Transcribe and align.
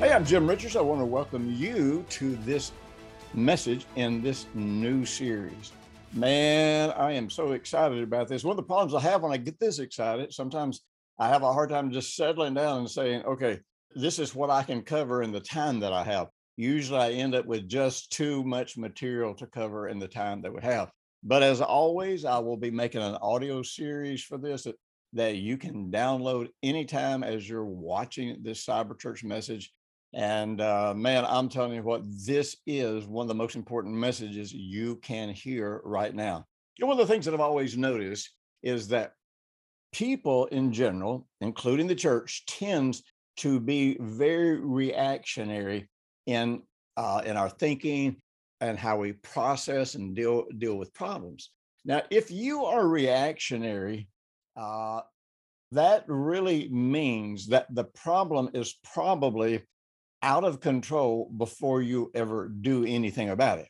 Hey, 0.00 0.14
I'm 0.14 0.24
Jim 0.24 0.48
Richards. 0.48 0.76
I 0.76 0.80
want 0.80 1.02
to 1.02 1.04
welcome 1.04 1.52
you 1.52 2.06
to 2.08 2.34
this 2.36 2.72
message 3.34 3.84
in 3.96 4.22
this 4.22 4.46
new 4.54 5.04
series. 5.04 5.72
Man, 6.14 6.90
I 6.92 7.12
am 7.12 7.28
so 7.28 7.52
excited 7.52 8.02
about 8.02 8.26
this. 8.26 8.42
One 8.42 8.52
of 8.52 8.56
the 8.56 8.62
problems 8.62 8.94
I 8.94 9.06
have 9.06 9.20
when 9.20 9.30
I 9.30 9.36
get 9.36 9.60
this 9.60 9.78
excited, 9.78 10.32
sometimes 10.32 10.80
I 11.18 11.28
have 11.28 11.42
a 11.42 11.52
hard 11.52 11.68
time 11.68 11.90
just 11.90 12.16
settling 12.16 12.54
down 12.54 12.78
and 12.78 12.90
saying, 12.90 13.24
okay, 13.24 13.60
this 13.94 14.18
is 14.18 14.34
what 14.34 14.48
I 14.48 14.62
can 14.62 14.80
cover 14.80 15.22
in 15.22 15.32
the 15.32 15.40
time 15.40 15.80
that 15.80 15.92
I 15.92 16.02
have. 16.04 16.28
Usually 16.56 16.98
I 16.98 17.10
end 17.10 17.34
up 17.34 17.44
with 17.44 17.68
just 17.68 18.10
too 18.10 18.42
much 18.42 18.78
material 18.78 19.34
to 19.34 19.46
cover 19.46 19.88
in 19.88 19.98
the 19.98 20.08
time 20.08 20.40
that 20.40 20.54
we 20.54 20.62
have. 20.62 20.90
But 21.22 21.42
as 21.42 21.60
always, 21.60 22.24
I 22.24 22.38
will 22.38 22.56
be 22.56 22.70
making 22.70 23.02
an 23.02 23.18
audio 23.20 23.62
series 23.62 24.22
for 24.22 24.38
this 24.38 24.62
that, 24.62 24.76
that 25.12 25.36
you 25.36 25.58
can 25.58 25.90
download 25.90 26.48
anytime 26.62 27.22
as 27.22 27.46
you're 27.46 27.66
watching 27.66 28.38
this 28.40 28.64
Cyber 28.64 28.98
Church 28.98 29.22
message 29.22 29.70
and 30.12 30.60
uh, 30.60 30.92
man, 30.94 31.24
I'm 31.24 31.48
telling 31.48 31.74
you 31.74 31.82
what, 31.82 32.02
this 32.04 32.56
is 32.66 33.06
one 33.06 33.24
of 33.24 33.28
the 33.28 33.34
most 33.34 33.56
important 33.56 33.94
messages 33.94 34.52
you 34.52 34.96
can 34.96 35.28
hear 35.28 35.80
right 35.84 36.14
now. 36.14 36.46
One 36.80 36.92
of 36.92 36.98
the 36.98 37.12
things 37.12 37.24
that 37.26 37.34
I've 37.34 37.40
always 37.40 37.76
noticed 37.76 38.30
is 38.62 38.88
that 38.88 39.12
people 39.92 40.46
in 40.46 40.72
general, 40.72 41.26
including 41.40 41.86
the 41.86 41.94
church, 41.94 42.44
tends 42.46 43.02
to 43.38 43.60
be 43.60 43.96
very 44.00 44.58
reactionary 44.58 45.88
in 46.26 46.62
uh, 46.96 47.22
in 47.24 47.36
our 47.36 47.48
thinking 47.48 48.16
and 48.60 48.78
how 48.78 48.96
we 48.96 49.12
process 49.12 49.94
and 49.94 50.14
deal 50.14 50.44
deal 50.58 50.76
with 50.76 50.92
problems. 50.92 51.50
Now, 51.84 52.02
if 52.10 52.30
you 52.30 52.64
are 52.64 52.86
reactionary, 52.86 54.08
uh, 54.56 55.00
that 55.72 56.04
really 56.08 56.68
means 56.68 57.46
that 57.46 57.74
the 57.74 57.84
problem 57.84 58.50
is 58.52 58.78
probably 58.92 59.62
out 60.22 60.44
of 60.44 60.60
control 60.60 61.30
before 61.36 61.82
you 61.82 62.10
ever 62.14 62.48
do 62.48 62.84
anything 62.84 63.30
about 63.30 63.58
it. 63.58 63.68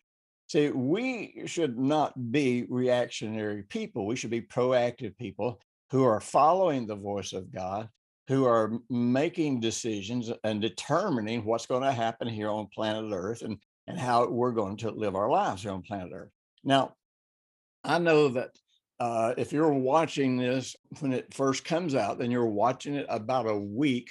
See, 0.48 0.70
we 0.70 1.44
should 1.46 1.78
not 1.78 2.32
be 2.32 2.66
reactionary 2.68 3.62
people. 3.62 4.06
We 4.06 4.16
should 4.16 4.30
be 4.30 4.42
proactive 4.42 5.16
people 5.16 5.60
who 5.90 6.04
are 6.04 6.20
following 6.20 6.86
the 6.86 6.96
voice 6.96 7.32
of 7.32 7.52
God, 7.52 7.88
who 8.26 8.46
are 8.46 8.72
making 8.88 9.60
decisions 9.60 10.30
and 10.42 10.60
determining 10.60 11.44
what's 11.44 11.66
going 11.66 11.82
to 11.82 11.92
happen 11.92 12.26
here 12.26 12.48
on 12.48 12.66
planet 12.74 13.12
Earth 13.12 13.42
and, 13.42 13.58
and 13.86 13.98
how 13.98 14.28
we're 14.28 14.52
going 14.52 14.76
to 14.78 14.90
live 14.90 15.14
our 15.14 15.30
lives 15.30 15.62
here 15.62 15.72
on 15.72 15.82
planet 15.82 16.10
Earth. 16.12 16.30
Now, 16.64 16.94
I 17.84 17.98
know 17.98 18.28
that 18.28 18.50
uh, 18.98 19.34
if 19.38 19.52
you're 19.52 19.72
watching 19.72 20.36
this 20.36 20.76
when 20.98 21.12
it 21.12 21.32
first 21.32 21.64
comes 21.64 21.94
out, 21.94 22.18
then 22.18 22.30
you're 22.30 22.46
watching 22.46 22.94
it 22.94 23.06
about 23.08 23.48
a 23.48 23.56
week 23.56 24.10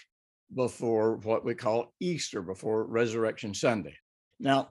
before 0.56 1.18
what 1.18 1.46
we 1.46 1.56
call 1.56 1.94
Easter, 2.00 2.42
before 2.42 2.86
Resurrection 2.86 3.54
Sunday. 3.54 3.96
Now, 4.40 4.70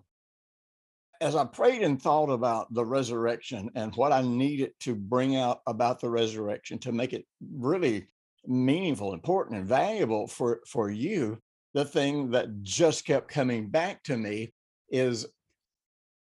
as 1.20 1.34
I 1.34 1.44
prayed 1.44 1.82
and 1.82 2.00
thought 2.00 2.30
about 2.30 2.72
the 2.72 2.84
resurrection 2.84 3.70
and 3.74 3.94
what 3.96 4.12
I 4.12 4.22
needed 4.22 4.72
to 4.80 4.94
bring 4.94 5.36
out 5.36 5.60
about 5.66 6.00
the 6.00 6.10
resurrection 6.10 6.78
to 6.80 6.92
make 6.92 7.12
it 7.12 7.24
really 7.56 8.06
meaningful, 8.46 9.14
important, 9.14 9.58
and 9.58 9.68
valuable 9.68 10.26
for, 10.28 10.60
for 10.66 10.90
you, 10.90 11.38
the 11.74 11.84
thing 11.84 12.30
that 12.30 12.62
just 12.62 13.04
kept 13.04 13.28
coming 13.28 13.68
back 13.68 14.02
to 14.04 14.16
me 14.16 14.52
is 14.90 15.26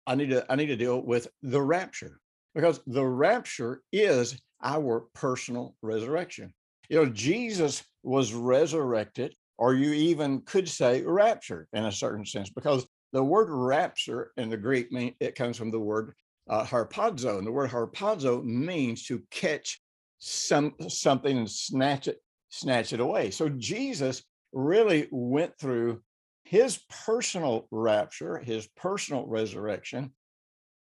I 0.06 0.16
need 0.16 0.32
to 0.32 0.46
I 0.52 0.56
need 0.56 0.68
to 0.68 0.76
deal 0.76 1.02
with 1.06 1.28
the 1.44 1.62
rapture 1.62 2.20
because 2.56 2.82
the 2.88 3.06
rapture 3.06 3.84
is 3.92 4.40
our 4.64 5.06
personal 5.14 5.76
resurrection. 5.82 6.52
You 6.90 6.98
know, 6.98 7.06
Jesus 7.12 7.84
was 8.04 8.34
resurrected, 8.34 9.36
or 9.60 9.74
you 9.74 9.92
even 9.92 10.40
could 10.46 10.70
say 10.70 11.04
rapture 11.04 11.68
in 11.74 11.84
a 11.86 11.92
certain 11.92 12.26
sense, 12.26 12.50
because 12.50 12.88
the 13.12 13.24
word 13.24 13.50
rapture 13.50 14.32
in 14.38 14.50
the 14.50 14.58
Greek 14.58 14.90
mean 14.90 15.14
it 15.20 15.36
comes 15.36 15.58
from 15.58 15.70
the 15.70 15.80
word 15.80 16.14
uh, 16.50 16.64
harpazo, 16.64 17.38
and 17.38 17.46
the 17.46 17.52
word 17.52 17.70
harpazo 17.70 18.42
means 18.44 19.06
to 19.06 19.22
catch 19.32 19.82
some 20.18 20.74
something 20.88 21.38
and 21.38 21.52
snatch 21.52 22.08
it 22.08 22.22
snatch 22.50 22.94
it 22.94 23.02
away. 23.02 23.32
So 23.32 23.50
Jesus 23.50 24.24
really 24.54 25.10
went 25.12 25.60
through 25.60 26.02
his 26.46 26.80
personal 27.06 27.68
rapture, 27.70 28.40
his 28.40 28.66
personal 28.78 29.28
resurrection, 29.28 30.14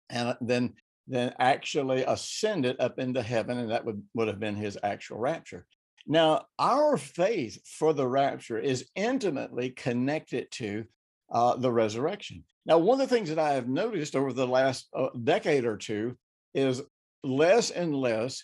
and 0.09 0.35
then 0.41 0.73
then 1.07 1.33
actually 1.39 2.03
ascended 2.03 2.75
up 2.81 3.00
into 3.00 3.22
heaven, 3.22 3.59
and 3.59 3.72
that 3.72 3.85
would, 3.85 4.03
would 4.13 4.27
have 4.27 4.41
been 4.41 4.57
his 4.57 4.77
actual 4.83 5.19
rapture. 5.19 5.66
Now, 6.07 6.45
our 6.57 6.97
faith 6.97 7.59
for 7.66 7.94
the 7.94 8.07
rapture 8.07 8.57
is 8.57 8.88
intimately 8.95 9.72
connected 9.72 10.50
to 10.51 10.85
uh, 11.29 11.57
the 11.57 11.72
resurrection. 11.72 12.45
Now, 12.66 12.78
one 12.78 13.01
of 13.01 13.09
the 13.09 13.13
things 13.13 13.29
that 13.29 13.40
I 13.40 13.53
have 13.53 13.68
noticed 13.68 14.16
over 14.16 14.31
the 14.31 14.47
last 14.47 14.88
uh, 14.95 15.09
decade 15.23 15.66
or 15.66 15.75
two 15.75 16.18
is 16.53 16.81
less 17.23 17.72
and 17.72 17.94
less 17.94 18.44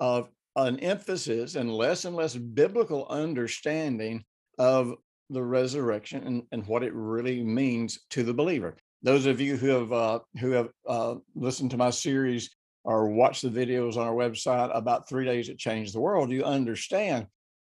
of 0.00 0.28
an 0.56 0.80
emphasis 0.80 1.54
and 1.54 1.72
less 1.72 2.04
and 2.04 2.16
less 2.16 2.34
biblical 2.36 3.06
understanding 3.08 4.24
of 4.58 4.94
the 5.30 5.42
resurrection 5.42 6.26
and, 6.26 6.42
and 6.52 6.66
what 6.66 6.82
it 6.82 6.92
really 6.94 7.42
means 7.42 8.00
to 8.10 8.24
the 8.24 8.34
believer. 8.34 8.76
Those 9.02 9.26
of 9.26 9.40
you 9.40 9.56
who 9.56 9.68
have 9.68 9.92
uh, 9.92 10.18
who 10.40 10.50
have 10.50 10.70
uh, 10.88 11.16
listened 11.34 11.70
to 11.72 11.76
my 11.76 11.90
series 11.90 12.50
or 12.84 13.08
watch 13.08 13.40
the 13.40 13.48
videos 13.48 13.96
on 13.96 14.06
our 14.06 14.14
website 14.14 14.70
about 14.76 15.08
three 15.08 15.24
days 15.24 15.48
that 15.48 15.58
changed 15.58 15.94
the 15.94 16.00
world, 16.00 16.30
you 16.30 16.44
understand 16.44 17.26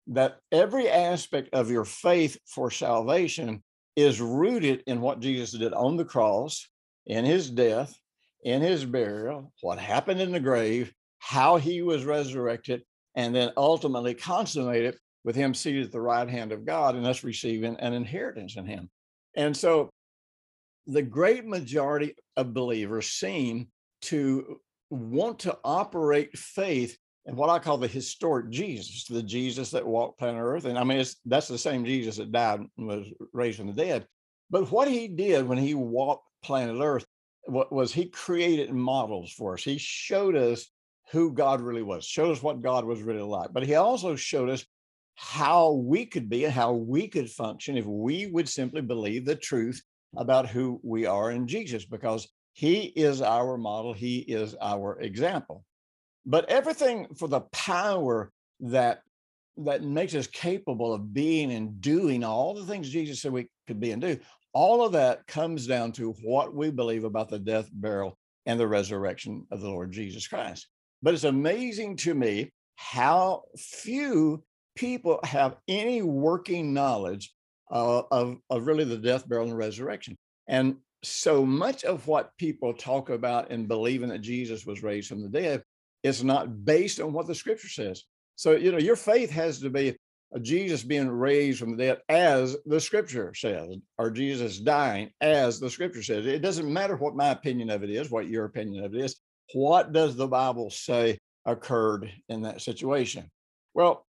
that 0.07 0.37
every 0.51 0.89
aspect 0.89 1.49
of 1.53 1.71
your 1.71 1.85
faith 1.85 2.37
for 2.45 2.69
salvation 2.69 3.63
is 3.95 4.21
rooted 4.21 4.83
in 4.87 5.01
what 5.01 5.21
Jesus 5.21 5.51
did 5.51 5.73
on 5.73 5.95
the 5.95 6.05
cross, 6.05 6.67
in 7.05 7.23
his 7.25 7.49
death, 7.49 7.97
in 8.43 8.61
his 8.61 8.85
burial, 8.85 9.51
what 9.61 9.79
happened 9.79 10.21
in 10.21 10.31
the 10.31 10.39
grave, 10.39 10.93
how 11.19 11.57
he 11.57 11.81
was 11.81 12.03
resurrected, 12.03 12.83
and 13.15 13.33
then 13.33 13.51
ultimately 13.57 14.13
consummated 14.13 14.97
with 15.23 15.35
him 15.35 15.53
seated 15.53 15.85
at 15.85 15.91
the 15.91 16.01
right 16.01 16.29
hand 16.29 16.51
of 16.51 16.65
God 16.65 16.95
and 16.95 17.07
us 17.07 17.23
receiving 17.23 17.75
an 17.77 17.93
inheritance 17.93 18.57
in 18.57 18.65
him. 18.65 18.89
And 19.35 19.55
so 19.55 19.89
the 20.85 21.01
great 21.01 21.45
majority 21.45 22.13
of 22.37 22.53
believers 22.53 23.07
seem 23.07 23.69
to 24.03 24.59
want 24.90 25.40
to 25.40 25.57
operate 25.63 26.38
faith 26.38 26.97
and 27.25 27.35
what 27.35 27.50
I 27.50 27.59
call 27.59 27.78
the 27.78 27.88
historic 27.88 28.50
Jesus, 28.51 29.06
the 29.06 29.23
Jesus 29.23 29.72
that 29.72 29.85
walked 29.85 30.19
planet 30.19 30.41
Earth. 30.41 30.66
And 30.66 30.78
I 30.78 30.84
mean, 30.84 31.03
that's 31.25 31.47
the 31.47 31.57
same 31.57 31.85
Jesus 31.85 32.18
that 32.18 32.31
died 32.31 32.59
and 32.78 32.88
was 32.88 33.07
raised 33.34 33.57
from 33.57 33.68
the 33.68 33.74
dead. 33.74 34.06
But 34.51 34.72
what 34.72 34.88
he 34.88 35.07
did 35.07 35.47
when 35.47 35.57
he 35.57 35.74
walked 35.74 36.28
planet 36.44 36.79
Earth 36.79 37.06
was 37.47 37.91
he 37.91 38.06
created 38.06 38.72
models 38.72 39.31
for 39.31 39.53
us. 39.56 39.63
He 39.63 39.78
showed 39.78 40.35
us 40.35 40.68
who 41.12 41.31
God 41.31 41.62
really 41.62 41.84
was, 41.84 42.06
showed 42.06 42.31
us 42.31 42.44
what 42.44 42.62
God 42.62 42.85
was 42.85 43.01
really 43.01 43.22
like. 43.22 43.53
But 43.53 43.66
he 43.66 43.75
also 43.75 44.16
showed 44.16 44.50
us 44.50 44.66
how 45.16 45.72
we 45.72 46.06
could 46.06 46.30
be 46.30 46.45
and 46.45 46.54
how 46.54 46.74
we 46.74 47.07
could 47.07 47.30
function 47.30 47.77
if 47.77 47.86
we 47.86 48.27
would 48.27 48.50
simply 48.50 48.81
believe 48.81 49.25
the 49.25 49.36
truth 49.36 49.81
about 50.18 50.48
who 50.48 50.80
we 50.83 51.06
are 51.06 51.31
in 51.31 51.48
Jesus, 51.48 51.86
because 51.86 52.27
he 52.56 52.84
is 52.84 53.22
our 53.22 53.57
model, 53.57 53.92
He 53.92 54.19
is 54.19 54.56
our 54.62 54.98
example. 55.02 55.66
But 56.25 56.50
everything 56.50 57.07
for 57.13 57.28
the 57.28 57.42
power 57.52 58.31
that 58.62 59.02
that 59.57 59.84
makes 59.84 60.16
us 60.16 60.28
capable 60.28 60.94
of 60.94 61.13
being 61.13 61.52
and 61.52 61.80
doing 61.81 62.24
all 62.24 62.54
the 62.54 62.66
things 62.66 62.90
Jesus 62.90 63.22
said 63.22 63.31
we 63.34 63.48
could 63.68 63.80
be 63.80 63.92
and 63.92 64.02
do, 64.02 64.18
all 64.54 64.86
of 64.86 64.94
that 64.94 65.28
comes 65.28 65.68
down 65.68 65.92
to 65.94 66.13
what 66.24 66.54
we 66.54 66.72
believe 66.72 67.04
about 67.04 67.30
the 67.30 67.40
death, 67.40 67.69
burial, 67.74 68.18
and 68.46 68.57
the 68.57 68.68
resurrection 68.68 69.46
of 69.52 69.60
the 69.60 69.69
Lord 69.69 69.92
Jesus 69.92 70.28
Christ. 70.28 70.68
But 71.02 71.13
it's 71.13 71.24
amazing 71.25 71.98
to 71.98 72.13
me 72.13 72.52
how 72.78 73.44
few 73.57 74.44
people 74.75 75.19
have 75.24 75.57
any 75.68 76.02
working 76.02 76.74
knowledge 76.74 77.34
uh, 77.72 78.04
of, 78.12 78.38
of 78.50 78.66
really 78.66 78.86
the 78.86 78.98
death, 78.98 79.28
burial, 79.28 79.50
and 79.50 79.57
resurrection. 79.57 80.18
And 80.48 80.78
so 81.07 81.46
much 81.46 81.84
of 81.84 82.07
what 82.07 82.36
people 82.38 82.74
talk 82.74 83.10
about 83.10 83.52
and 83.52 83.68
believing 83.68 84.10
that 84.10 84.22
Jesus 84.22 84.66
was 84.66 84.84
raised 84.84 85.10
from 85.10 85.22
the 85.22 85.30
dead 85.30 85.63
is 86.04 86.24
not 86.24 86.66
based 86.66 87.00
on 87.00 87.13
what 87.13 87.28
the 87.28 87.36
scripture 87.36 87.69
says. 87.69 88.04
So, 88.36 88.52
you 88.52 88.72
know, 88.72 88.78
your 88.78 88.96
faith 88.96 89.30
has 89.31 89.60
to 89.62 89.69
be 89.69 89.98
uh, 90.36 90.40
Jesus 90.40 90.84
being 90.84 91.10
raised 91.10 91.60
from 91.60 91.72
the 91.72 91.84
dead 91.84 92.02
as 92.10 92.57
the 92.66 92.80
scripture 92.80 93.34
says, 93.34 93.78
or 93.98 94.12
Jesus 94.12 94.60
dying 94.60 95.12
as 95.22 95.60
the 95.60 95.69
scripture 95.69 96.04
says. 96.04 96.25
It 96.25 96.42
doesn't 96.42 96.72
matter 96.72 96.96
what 96.96 97.16
my 97.16 97.30
opinion 97.30 97.69
of 97.69 97.84
it 97.84 97.90
is, 97.90 98.12
what 98.12 98.28
your 98.28 98.46
opinion 98.46 98.84
of 98.84 98.94
it 98.94 99.02
is. 99.02 99.16
What 99.54 99.94
does 99.94 100.16
the 100.16 100.28
Bible 100.28 100.69
say 100.69 101.18
occurred 101.46 102.12
in 102.30 102.42
that 102.42 102.62
situation? 102.62 103.30
Well, 103.74 104.06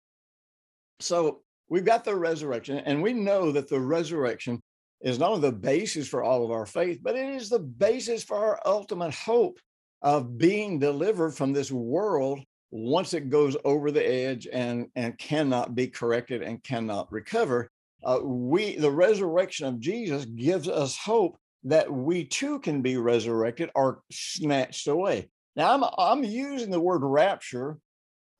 so 1.00 1.40
we've 1.68 1.84
got 1.84 2.04
the 2.04 2.16
resurrection, 2.16 2.78
and 2.78 3.02
we 3.02 3.12
know 3.12 3.52
that 3.52 3.68
the 3.68 3.80
resurrection 3.80 4.60
is 5.00 5.18
not 5.18 5.30
only 5.30 5.42
the 5.42 5.56
basis 5.56 6.08
for 6.08 6.22
all 6.22 6.44
of 6.44 6.50
our 6.50 6.66
faith, 6.66 7.00
but 7.02 7.16
it 7.16 7.34
is 7.34 7.48
the 7.48 7.58
basis 7.58 8.22
for 8.22 8.36
our 8.36 8.60
ultimate 8.64 9.14
hope 9.14 9.58
of 10.02 10.38
being 10.38 10.78
delivered 10.78 11.32
from 11.32 11.52
this 11.52 11.70
world 11.70 12.40
once 12.70 13.14
it 13.14 13.30
goes 13.30 13.56
over 13.64 13.90
the 13.90 14.06
edge 14.06 14.46
and, 14.52 14.86
and 14.94 15.18
cannot 15.18 15.74
be 15.74 15.86
corrected 15.86 16.42
and 16.42 16.62
cannot 16.62 17.10
recover. 17.12 17.70
Uh, 18.02 18.18
we 18.22 18.76
the 18.76 18.90
resurrection 18.90 19.66
of 19.66 19.80
Jesus 19.80 20.24
gives 20.24 20.68
us 20.68 20.96
hope 20.96 21.36
that 21.64 21.90
we 21.90 22.24
too 22.24 22.58
can 22.60 22.80
be 22.80 22.96
resurrected 22.96 23.70
or 23.74 24.00
snatched 24.10 24.88
away. 24.88 25.28
Now 25.56 25.74
I'm 25.74 25.84
I'm 25.98 26.24
using 26.24 26.70
the 26.70 26.80
word 26.80 27.02
rapture 27.02 27.76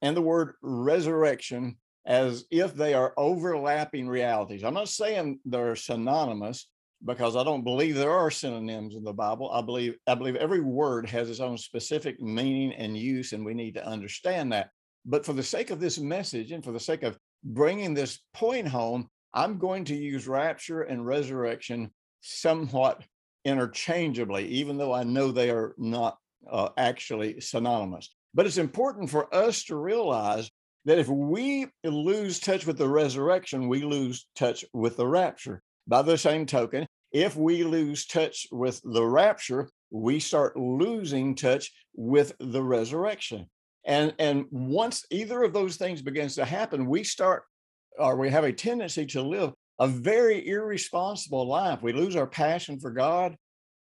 and 0.01 0.17
the 0.17 0.23
word 0.23 0.55
resurrection 0.63 1.77
as 2.07 2.45
if 2.51 2.75
they 2.75 2.95
are 2.95 3.15
overlapping 3.17 4.09
realities. 4.09 4.65
I'm 4.65 4.75
not 4.75 4.89
saying 4.89 5.41
they're 5.45 5.77
synonymous, 5.77 6.67
because 7.05 7.35
I 7.35 7.45
don't 7.45 7.65
believe 7.65 7.95
there 7.95 8.13
are 8.13 8.31
synonyms 8.31 8.95
in 8.95 9.05
the 9.05 9.13
Bible. 9.13 9.51
I 9.51 9.63
believe 9.63 9.95
I 10.07 10.15
believe 10.15 10.37
every 10.37 10.61
word 10.61 11.09
has 11.09 11.31
its 11.31 11.41
own 11.41 11.57
specific 11.57 12.21
meaning 12.21 12.75
and 12.75 12.97
use, 12.97 13.33
and 13.33 13.45
we 13.45 13.55
need 13.55 13.75
to 13.75 13.87
understand 13.87 14.53
that. 14.53 14.69
But 15.07 15.25
for 15.25 15.33
the 15.33 15.43
sake 15.43 15.71
of 15.71 15.81
this 15.81 15.99
message 15.99 16.53
and 16.53 16.63
for 16.63 16.73
the 16.73 16.81
sake 16.81 17.03
of 17.03 17.19
bringing 17.43 17.95
this 17.95 18.21
point 18.35 18.69
home, 18.69 19.09
I'm 19.33 19.59
going 19.59 19.85
to 19.87 19.97
use 19.97 20.29
rapture 20.29 20.83
and 20.83 21.07
resurrection 21.07 21.91
somewhat 22.21 23.03
interchangeably, 23.47 24.47
even 24.49 24.77
though 24.77 24.93
I 24.93 25.05
know 25.05 25.31
they 25.31 25.49
are 25.51 25.75
not 25.79 26.19
uh, 26.51 26.69
actually 26.77 27.41
synonymous. 27.41 28.15
But 28.35 28.45
it's 28.45 28.59
important 28.59 29.09
for 29.09 29.35
us 29.35 29.65
to 29.65 29.77
realize 29.77 30.51
that 30.85 30.99
if 30.99 31.09
we 31.09 31.67
lose 31.85 32.41
touch 32.41 32.67
with 32.67 32.79
the 32.79 32.89
resurrection, 32.89 33.69
we 33.69 33.83
lose 33.83 34.27
touch 34.37 34.65
with 34.73 34.97
the 34.97 35.07
rapture. 35.07 35.63
By 35.87 36.03
the 36.03 36.19
same 36.19 36.47
token, 36.47 36.87
if 37.13 37.37
we 37.37 37.65
lose 37.65 38.07
touch 38.07 38.47
with 38.53 38.81
the 38.85 39.05
rapture, 39.05 39.69
we 39.91 40.21
start 40.21 40.57
losing 40.57 41.35
touch 41.35 41.73
with 41.95 42.33
the 42.39 42.63
resurrection. 42.63 43.47
And, 43.85 44.15
and 44.19 44.45
once 44.51 45.05
either 45.11 45.43
of 45.43 45.53
those 45.53 45.77
things 45.77 46.03
begins 46.03 46.35
to 46.37 46.45
happen, 46.45 46.87
we 46.87 47.03
start 47.03 47.45
or 47.99 48.17
we 48.17 48.31
have 48.31 48.45
a 48.45 48.53
tendency 48.53 49.05
to 49.07 49.23
live 49.23 49.53
a 49.81 49.89
very 49.89 50.47
irresponsible 50.47 51.49
life. 51.49 51.83
We 51.83 51.93
lose 51.93 52.15
our 52.15 52.27
passion 52.27 52.79
for 52.79 52.91
God. 52.91 53.35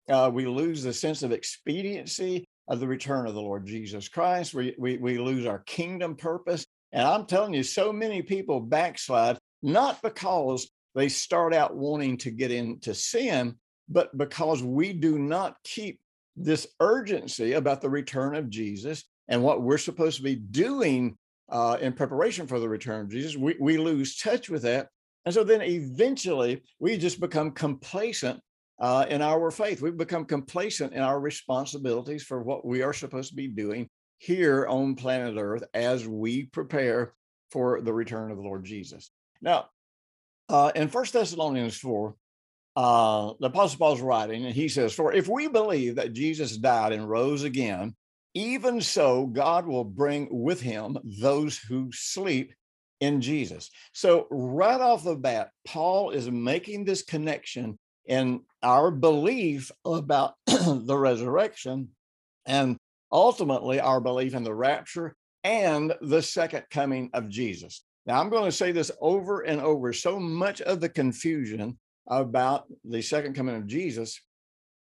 Uh, 0.08 0.30
we 0.32 0.44
lose 0.46 0.82
the 0.82 0.92
sense 0.92 1.22
of 1.22 1.32
expediency 1.32 2.44
of 2.68 2.80
the 2.80 2.88
return 2.88 3.26
of 3.26 3.34
the 3.34 3.40
Lord 3.40 3.66
Jesus 3.66 4.08
Christ. 4.08 4.52
We, 4.52 4.74
we, 4.78 4.96
we 4.96 5.18
lose 5.18 5.46
our 5.46 5.60
kingdom 5.60 6.16
purpose. 6.16 6.66
And 6.96 7.06
I'm 7.06 7.26
telling 7.26 7.52
you, 7.52 7.62
so 7.62 7.92
many 7.92 8.22
people 8.22 8.58
backslide, 8.58 9.36
not 9.62 10.00
because 10.00 10.66
they 10.94 11.10
start 11.10 11.52
out 11.52 11.76
wanting 11.76 12.16
to 12.18 12.30
get 12.30 12.50
into 12.50 12.94
sin, 12.94 13.56
but 13.86 14.16
because 14.16 14.62
we 14.62 14.94
do 14.94 15.18
not 15.18 15.58
keep 15.62 16.00
this 16.36 16.66
urgency 16.80 17.52
about 17.52 17.82
the 17.82 17.90
return 17.90 18.34
of 18.34 18.48
Jesus 18.48 19.04
and 19.28 19.42
what 19.42 19.60
we're 19.60 19.76
supposed 19.76 20.16
to 20.16 20.22
be 20.22 20.36
doing 20.36 21.18
uh, 21.50 21.76
in 21.82 21.92
preparation 21.92 22.46
for 22.46 22.58
the 22.58 22.68
return 22.68 23.02
of 23.02 23.10
Jesus, 23.10 23.36
we, 23.36 23.56
we 23.60 23.76
lose 23.76 24.16
touch 24.16 24.48
with 24.48 24.62
that. 24.62 24.88
And 25.26 25.34
so 25.34 25.44
then 25.44 25.60
eventually 25.60 26.62
we 26.78 26.96
just 26.96 27.20
become 27.20 27.50
complacent 27.50 28.40
uh, 28.80 29.04
in 29.10 29.20
our 29.20 29.50
faith. 29.50 29.82
We 29.82 29.90
become 29.90 30.24
complacent 30.24 30.94
in 30.94 31.02
our 31.02 31.20
responsibilities 31.20 32.22
for 32.22 32.42
what 32.42 32.64
we 32.64 32.80
are 32.80 32.94
supposed 32.94 33.28
to 33.28 33.36
be 33.36 33.48
doing 33.48 33.90
here 34.18 34.66
on 34.66 34.94
planet 34.94 35.36
Earth 35.38 35.64
as 35.74 36.06
we 36.06 36.44
prepare 36.44 37.14
for 37.50 37.80
the 37.80 37.92
return 37.92 38.30
of 38.30 38.36
the 38.36 38.42
Lord 38.42 38.64
Jesus. 38.64 39.10
Now, 39.40 39.66
uh, 40.48 40.72
in 40.74 40.88
First 40.88 41.12
Thessalonians 41.12 41.76
4, 41.78 42.14
uh, 42.76 43.32
the 43.40 43.46
Apostle 43.46 43.78
Paul's 43.78 44.00
writing, 44.00 44.44
and 44.44 44.54
he 44.54 44.68
says, 44.68 44.92
For 44.92 45.12
if 45.12 45.28
we 45.28 45.48
believe 45.48 45.96
that 45.96 46.12
Jesus 46.12 46.56
died 46.56 46.92
and 46.92 47.08
rose 47.08 47.42
again, 47.42 47.94
even 48.34 48.80
so 48.82 49.26
God 49.26 49.66
will 49.66 49.84
bring 49.84 50.28
with 50.30 50.60
him 50.60 50.98
those 51.02 51.56
who 51.56 51.90
sleep 51.92 52.52
in 53.00 53.20
Jesus. 53.20 53.70
So, 53.92 54.26
right 54.30 54.80
off 54.80 55.04
the 55.04 55.16
bat, 55.16 55.50
Paul 55.66 56.10
is 56.10 56.30
making 56.30 56.84
this 56.84 57.02
connection 57.02 57.78
in 58.06 58.42
our 58.62 58.90
belief 58.90 59.70
about 59.84 60.34
the 60.46 60.96
resurrection 60.96 61.88
and 62.44 62.76
ultimately 63.12 63.80
our 63.80 64.00
belief 64.00 64.34
in 64.34 64.44
the 64.44 64.54
rapture 64.54 65.14
and 65.44 65.94
the 66.00 66.22
second 66.22 66.64
coming 66.70 67.10
of 67.12 67.28
Jesus. 67.28 67.84
Now, 68.06 68.20
I'm 68.20 68.30
going 68.30 68.44
to 68.44 68.52
say 68.52 68.72
this 68.72 68.90
over 69.00 69.40
and 69.40 69.60
over. 69.60 69.92
So 69.92 70.18
much 70.18 70.60
of 70.60 70.80
the 70.80 70.88
confusion 70.88 71.78
about 72.08 72.64
the 72.84 73.02
second 73.02 73.34
coming 73.34 73.56
of 73.56 73.66
Jesus 73.66 74.20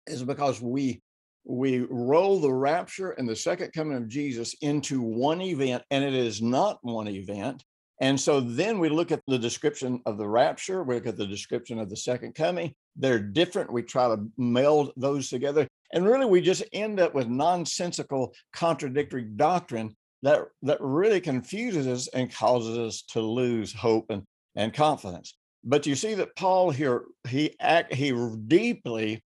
is 0.05 0.23
because 0.23 0.61
we 0.61 1.01
we 1.49 1.87
roll 1.89 2.41
the 2.41 2.53
rapture 2.53 3.11
and 3.11 3.27
the 3.27 3.35
second 3.35 3.71
coming 3.71 3.95
of 3.95 4.09
Jesus 4.09 4.53
into 4.61 5.01
one 5.01 5.41
event, 5.41 5.81
and 5.91 6.03
it 6.03 6.13
is 6.13 6.41
not 6.41 6.77
one 6.81 7.07
event. 7.07 7.63
And 8.01 8.19
so 8.19 8.41
then 8.41 8.79
we 8.79 8.89
look 8.89 9.13
at 9.13 9.21
the 9.27 9.39
description 9.39 10.01
of 10.05 10.17
the 10.17 10.27
rapture, 10.27 10.83
we 10.83 10.95
look 10.95 11.07
at 11.07 11.17
the 11.17 11.25
description 11.25 11.79
of 11.79 11.89
the 11.89 11.95
second 11.95 12.35
coming. 12.35 12.73
They're 12.97 13.19
different. 13.19 13.71
We 13.71 13.83
try 13.83 14.07
to 14.09 14.27
meld 14.37 14.91
those 14.97 15.29
together. 15.29 15.67
And 15.93 16.05
really, 16.05 16.25
we 16.25 16.41
just 16.41 16.63
end 16.73 16.99
up 16.99 17.13
with 17.13 17.27
nonsensical, 17.27 18.33
contradictory 18.53 19.23
doctrine 19.23 19.95
that 20.23 20.41
that 20.63 20.81
really 20.81 21.21
confuses 21.21 21.87
us 21.87 22.07
and 22.09 22.33
causes 22.33 22.77
us 22.77 23.03
to 23.09 23.21
lose 23.21 23.73
hope 23.73 24.07
and, 24.09 24.23
and 24.55 24.73
confidence. 24.73 25.35
But 25.63 25.85
you 25.85 25.95
see 25.95 26.15
that 26.15 26.35
Paul 26.35 26.71
here 26.71 27.03
he 27.27 27.55
act 27.59 27.93
he 27.93 28.11
deeply 28.47 29.23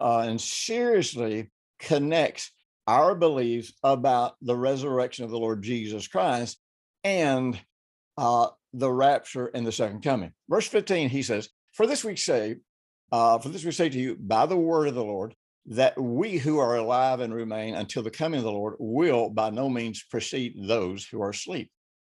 uh, 0.00 0.24
and 0.26 0.40
seriously 0.40 1.50
connects 1.78 2.50
our 2.86 3.14
beliefs 3.14 3.72
about 3.82 4.34
the 4.42 4.56
resurrection 4.56 5.24
of 5.24 5.30
the 5.30 5.38
Lord 5.38 5.62
Jesus 5.62 6.08
Christ 6.08 6.58
and 7.02 7.58
uh, 8.18 8.48
the 8.72 8.90
rapture 8.90 9.46
and 9.46 9.66
the 9.66 9.72
second 9.72 10.02
coming. 10.02 10.32
Verse 10.48 10.66
15, 10.66 11.08
he 11.08 11.22
says, 11.22 11.48
For 11.72 11.86
this 11.86 12.04
we 12.04 12.16
say, 12.16 12.56
uh, 13.12 13.38
for 13.38 13.48
this 13.48 13.64
we 13.64 13.72
say 13.72 13.88
to 13.88 13.98
you 13.98 14.16
by 14.18 14.46
the 14.46 14.56
word 14.56 14.88
of 14.88 14.94
the 14.94 15.04
Lord, 15.04 15.34
that 15.66 15.98
we 16.00 16.36
who 16.36 16.58
are 16.58 16.76
alive 16.76 17.20
and 17.20 17.34
remain 17.34 17.74
until 17.74 18.02
the 18.02 18.10
coming 18.10 18.38
of 18.38 18.44
the 18.44 18.52
Lord 18.52 18.74
will 18.78 19.30
by 19.30 19.50
no 19.50 19.68
means 19.68 20.02
precede 20.02 20.54
those 20.68 21.06
who 21.06 21.22
are 21.22 21.30
asleep. 21.30 21.70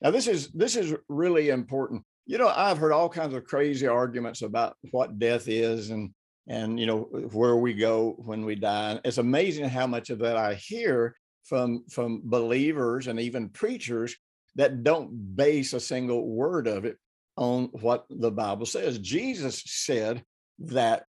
Now, 0.01 0.11
this 0.11 0.27
is 0.27 0.49
this 0.51 0.75
is 0.75 0.95
really 1.07 1.49
important. 1.49 2.03
You 2.25 2.37
know, 2.37 2.47
I've 2.47 2.77
heard 2.77 2.91
all 2.91 3.09
kinds 3.09 3.33
of 3.33 3.45
crazy 3.45 3.87
arguments 3.87 4.41
about 4.41 4.75
what 4.91 5.19
death 5.19 5.47
is 5.47 5.91
and 5.91 6.11
and 6.47 6.79
you 6.79 6.85
know 6.85 7.01
where 7.31 7.55
we 7.55 7.73
go 7.73 8.15
when 8.17 8.45
we 8.45 8.55
die. 8.55 8.99
It's 9.03 9.17
amazing 9.17 9.69
how 9.69 9.87
much 9.87 10.09
of 10.09 10.19
that 10.19 10.37
I 10.37 10.55
hear 10.55 11.15
from 11.43 11.85
from 11.89 12.21
believers 12.23 13.07
and 13.07 13.19
even 13.19 13.49
preachers 13.49 14.15
that 14.55 14.83
don't 14.83 15.35
base 15.35 15.73
a 15.73 15.79
single 15.79 16.27
word 16.27 16.67
of 16.67 16.85
it 16.85 16.97
on 17.37 17.65
what 17.73 18.05
the 18.09 18.31
Bible 18.31 18.65
says. 18.65 18.97
Jesus 18.99 19.61
said 19.65 20.23
that 20.59 21.05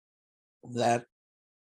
that 0.72 1.04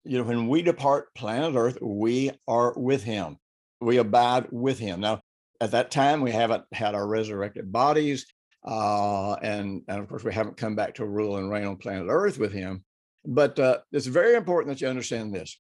you 0.05 0.19
know, 0.19 0.25
when 0.25 0.49
we 0.49 0.63
depart 0.63 1.15
planet 1.15 1.55
Earth, 1.55 1.79
we 1.81 2.31
are 2.49 2.75
with 2.77 3.03
him. 3.03 3.37
We 3.81 3.99
abide 3.99 4.47
with 4.51 4.79
him. 4.79 5.01
Now, 5.01 5.21
at 5.61 5.73
that 5.73 5.91
time, 5.91 6.23
we 6.23 6.31
haven't 6.31 6.65
had 6.73 6.95
our 6.95 7.07
resurrected 7.07 7.71
bodies. 7.71 8.27
Uh, 8.67 9.35
and, 9.35 9.83
and 9.89 10.01
of 10.01 10.09
course, 10.09 10.25
we 10.25 10.35
haven't 10.35 10.57
come 10.57 10.75
back 10.75 10.95
to 10.95 11.07
rule 11.07 11.37
and 11.37 11.51
reign 11.51 11.67
on 11.67 11.77
planet 11.77 12.07
Earth 12.09 12.39
with 12.39 12.53
him. 12.53 12.85
But 13.25 13.59
uh, 13.59 13.79
it's 13.93 14.07
very 14.07 14.35
important 14.35 14.75
that 14.75 14.81
you 14.81 14.89
understand 14.89 15.35
this. 15.35 15.59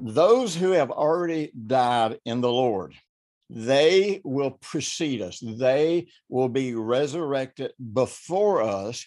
Those 0.00 0.56
who 0.56 0.70
have 0.72 0.90
already 0.90 1.52
died 1.66 2.18
in 2.24 2.40
the 2.40 2.50
Lord, 2.50 2.94
they 3.50 4.22
will 4.24 4.52
precede 4.52 5.20
us. 5.20 5.38
They 5.40 6.06
will 6.30 6.48
be 6.48 6.74
resurrected 6.74 7.72
before 7.92 8.62
us. 8.62 9.06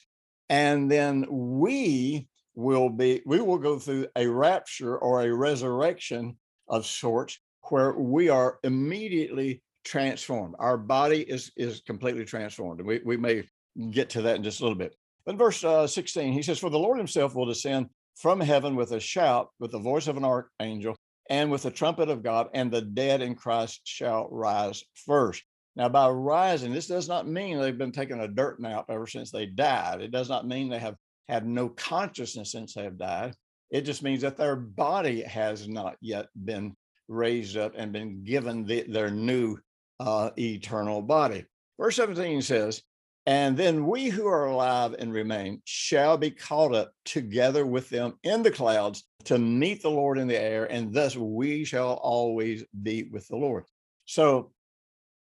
And 0.50 0.92
then 0.92 1.26
we 1.28 2.28
will 2.56 2.90
be 2.90 3.22
we 3.26 3.42
will 3.42 3.58
go 3.58 3.78
through 3.78 4.08
a 4.16 4.28
rapture 4.28 4.98
or 4.98 5.22
a 5.22 5.34
resurrection 5.34 6.38
of 6.68 6.86
sorts 6.86 7.40
where 7.70 7.94
we 7.94 8.30
are 8.30 8.60
immediately 8.64 9.62
transformed. 9.84 10.56
Our 10.60 10.78
body 10.78 11.22
is 11.22 11.52
is 11.58 11.82
completely 11.86 12.26
transformed 12.26 12.80
and 12.80 12.88
we, 12.88 13.02
we 13.06 13.18
may 13.18 13.44
get 13.92 14.10
to 14.12 14.22
that 14.24 14.38
in 14.38 14.44
just 14.44 14.62
a 14.62 14.64
little 14.64 14.78
bit. 14.78 14.96
But 15.26 15.38
verse 15.38 15.64
uh, 15.64 15.88
16 15.88 16.34
he 16.34 16.42
says 16.42 16.60
for 16.60 16.70
the 16.70 16.80
lord 16.80 16.98
himself 16.98 17.36
will 17.36 17.46
descend 17.46 17.90
from 18.16 18.40
heaven 18.40 18.76
with 18.76 18.92
a 18.92 19.00
shout 19.00 19.50
with 19.60 19.72
the 19.72 19.80
voice 19.80 20.08
of 20.08 20.18
an 20.18 20.26
archangel 20.26 20.96
and 21.30 21.52
with 21.52 21.64
the 21.64 21.72
trumpet 21.72 22.10
of 22.10 22.24
god 22.24 22.48
and 22.54 22.72
the 22.72 22.82
dead 22.82 23.22
in 23.22 23.36
christ 23.36 23.82
shall 23.84 24.28
rise 24.32 24.84
first. 25.06 25.44
Now, 25.76 25.90
by 25.90 26.10
rising, 26.10 26.72
this 26.72 26.88
does 26.88 27.10
not 27.10 27.28
mean 27.28 27.60
they've 27.60 27.78
been 27.78 27.92
taking 27.92 28.22
a 28.22 28.28
dirt 28.28 28.62
nap 28.62 28.86
ever 28.90 29.08
since 29.08 29.30
they 29.30 29.46
died. 29.46 30.02
It 30.02 30.12
does 30.12 30.30
not 30.30 30.48
mean 30.48 30.70
they 30.70 30.80
have 30.80 30.96
had 31.28 31.48
no 31.48 31.70
consciousness 31.70 32.52
since 32.52 32.74
they 32.74 32.84
have 32.84 32.98
died. 32.98 33.34
It 33.72 33.82
just 33.82 34.04
means 34.04 34.22
that 34.22 34.38
their 34.38 34.56
body 34.56 35.22
has 35.24 35.68
not 35.68 35.98
yet 36.02 36.28
been 36.46 36.76
raised 37.08 37.58
up 37.58 37.74
and 37.76 37.92
been 37.92 38.24
given 38.24 38.66
the, 38.66 38.84
their 38.84 39.12
new 39.12 39.58
uh, 40.00 40.32
eternal 40.38 41.02
body. 41.02 41.46
Verse 41.80 41.96
17 41.96 42.42
says, 42.42 42.82
And 43.26 43.58
then 43.58 43.86
we 43.86 44.06
who 44.06 44.28
are 44.28 44.46
alive 44.46 44.96
and 44.98 45.14
remain 45.14 45.62
shall 45.66 46.18
be 46.18 46.32
caught 46.32 46.74
up 46.74 46.92
together 47.06 47.66
with 47.66 47.90
them 47.90 48.14
in 48.24 48.44
the 48.44 48.52
clouds 48.52 49.04
to 49.26 49.38
meet 49.38 49.82
the 49.82 49.90
Lord 49.90 50.18
in 50.18 50.28
the 50.28 50.40
air, 50.40 50.66
and 50.66 50.94
thus 50.94 51.16
we 51.16 51.66
shall 51.66 51.94
always 51.94 52.64
be 52.84 53.10
with 53.12 53.28
the 53.28 53.36
Lord. 53.36 53.66
So 54.06 54.52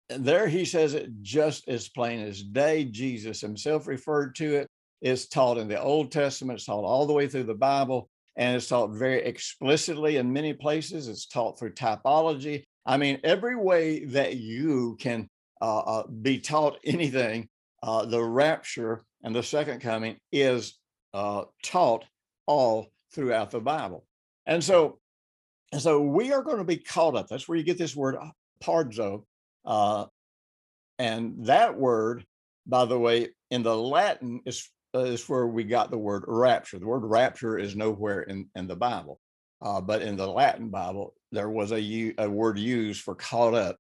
there 0.10 0.48
he 0.48 0.66
says 0.66 0.94
it 0.94 1.10
just 1.22 1.68
as 1.68 1.90
plain 1.90 2.20
as 2.20 2.42
day. 2.42 2.86
Jesus 2.86 3.42
himself 3.42 3.88
referred 3.88 4.36
to 4.36 4.56
it. 4.56 4.68
It's 5.06 5.28
taught 5.28 5.60
in 5.60 5.68
the 5.68 5.80
Old 5.80 6.12
Testament, 6.12 6.58
it's 6.58 6.66
taught 6.66 6.84
all 6.84 7.06
the 7.06 7.14
way 7.14 7.28
through 7.28 7.44
the 7.44 7.54
Bible, 7.54 8.10
and 8.38 8.56
it's 8.56 8.70
taught 8.70 8.90
very 8.90 9.22
explicitly 9.24 10.18
in 10.18 10.34
many 10.34 10.52
places. 10.52 11.08
It's 11.08 11.28
taught 11.28 11.60
through 11.60 11.74
typology. 11.74 12.64
I 12.88 12.98
mean, 12.98 13.20
every 13.24 13.56
way 13.56 14.06
that 14.06 14.38
you 14.38 14.98
can 15.00 15.30
uh, 15.62 15.78
uh, 15.78 16.08
be 16.08 16.40
taught 16.40 16.80
anything, 16.84 17.50
uh, 17.84 18.06
the 18.06 18.24
rapture 18.24 19.06
and 19.24 19.36
the 19.36 19.44
second 19.44 19.80
coming 19.80 20.18
is 20.32 20.80
uh, 21.14 21.44
taught 21.62 22.04
all 22.48 22.88
throughout 23.14 23.52
the 23.52 23.60
Bible. 23.60 24.08
And 24.48 24.64
so, 24.64 24.98
and 25.72 25.80
so 25.80 26.02
we 26.02 26.34
are 26.34 26.42
going 26.42 26.58
to 26.58 26.64
be 26.64 26.78
caught 26.78 27.16
up. 27.16 27.28
That's 27.28 27.48
where 27.48 27.60
you 27.60 27.64
get 27.64 27.78
this 27.78 27.96
word 27.96 28.16
uh, 28.16 28.32
harpazo. 28.64 29.24
Uh, 29.64 30.06
and 30.98 31.46
that 31.46 31.78
word, 31.78 32.26
by 32.66 32.86
the 32.86 32.98
way, 32.98 33.30
in 33.52 33.62
the 33.62 33.78
Latin 33.78 34.42
is 34.48 34.68
is 35.04 35.28
where 35.28 35.48
we 35.48 35.64
got 35.64 35.92
the 35.92 35.98
word 35.98 36.24
rapture. 36.28 36.80
The 36.80 36.86
word 36.86 37.04
rapture 37.04 37.58
is 37.58 37.76
nowhere 37.76 38.22
in, 38.24 38.48
in 38.56 38.68
the 38.68 38.76
Bible, 38.76 39.20
uh, 39.62 39.82
but 39.82 40.02
in 40.02 40.16
the 40.16 40.28
Latin 40.28 40.70
Bible, 40.70 41.14
there 41.32 41.50
was 41.50 41.72
a, 41.72 42.14
a 42.18 42.30
word 42.30 42.58
used 42.58 43.02
for 43.02 43.16
caught 43.16 43.54
up 43.54 43.78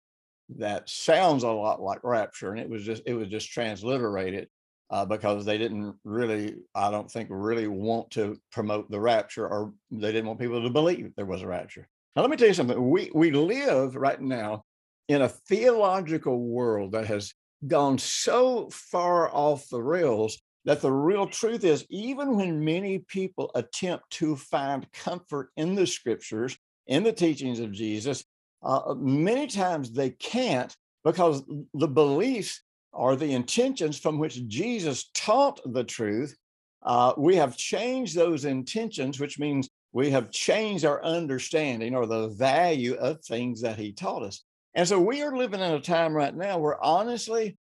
that 0.57 0.89
sounds 0.89 1.43
a 1.43 1.49
lot 1.49 1.81
like 1.81 2.03
rapture, 2.03 2.51
and 2.51 2.59
it 2.59 2.69
was 2.69 2.83
just 2.83 3.03
it 3.05 3.13
was 3.13 3.29
just 3.29 3.51
transliterated 3.51 4.47
uh, 4.91 5.05
because 5.05 5.45
they 5.45 5.57
didn't 5.57 5.95
really, 6.03 6.55
I 6.75 6.91
don't 6.91 7.09
think, 7.09 7.29
really 7.31 7.67
want 7.67 8.11
to 8.11 8.39
promote 8.51 8.89
the 8.91 8.99
rapture, 8.99 9.47
or 9.47 9.73
they 9.91 10.11
didn't 10.11 10.27
want 10.27 10.39
people 10.39 10.61
to 10.61 10.69
believe 10.69 11.11
there 11.15 11.25
was 11.25 11.41
a 11.41 11.47
rapture. 11.47 11.87
Now, 12.15 12.21
let 12.21 12.31
me 12.31 12.37
tell 12.37 12.47
you 12.47 12.53
something. 12.53 12.89
We 12.89 13.11
we 13.13 13.31
live 13.31 13.95
right 13.95 14.21
now 14.21 14.63
in 15.07 15.21
a 15.21 15.29
theological 15.29 16.39
world 16.39 16.91
that 16.91 17.07
has 17.07 17.33
gone 17.67 17.97
so 17.97 18.69
far 18.71 19.33
off 19.33 19.67
the 19.69 19.81
rails 19.81 20.41
that 20.65 20.81
the 20.81 20.91
real 20.91 21.27
truth 21.27 21.63
is, 21.63 21.85
even 21.89 22.35
when 22.35 22.63
many 22.63 22.99
people 22.99 23.51
attempt 23.55 24.09
to 24.09 24.35
find 24.35 24.91
comfort 24.91 25.49
in 25.57 25.75
the 25.75 25.87
scriptures, 25.87 26.57
in 26.87 27.03
the 27.03 27.13
teachings 27.13 27.59
of 27.59 27.71
Jesus, 27.71 28.23
uh, 28.63 28.95
many 28.97 29.47
times 29.47 29.91
they 29.91 30.09
can't 30.09 30.75
because 31.03 31.43
the 31.75 31.87
beliefs 31.87 32.61
or 32.91 33.15
the 33.15 33.33
intentions 33.33 33.99
from 33.99 34.17
which 34.17 34.47
Jesus 34.47 35.11
taught 35.13 35.59
the 35.73 35.83
truth, 35.83 36.35
uh, 36.83 37.13
we 37.17 37.35
have 37.35 37.57
changed 37.57 38.15
those 38.15 38.45
intentions, 38.45 39.19
which 39.19 39.37
means 39.37 39.69
we 39.91 40.09
have 40.09 40.31
changed 40.31 40.83
our 40.83 41.03
understanding 41.03 41.95
or 41.95 42.05
the 42.05 42.29
value 42.29 42.95
of 42.95 43.21
things 43.21 43.61
that 43.61 43.77
he 43.77 43.91
taught 43.91 44.23
us. 44.23 44.43
And 44.73 44.87
so 44.87 44.99
we 44.99 45.21
are 45.21 45.37
living 45.37 45.61
in 45.61 45.71
a 45.71 45.79
time 45.79 46.13
right 46.13 46.35
now 46.35 46.57
where 46.57 46.83
honestly, 46.83 47.57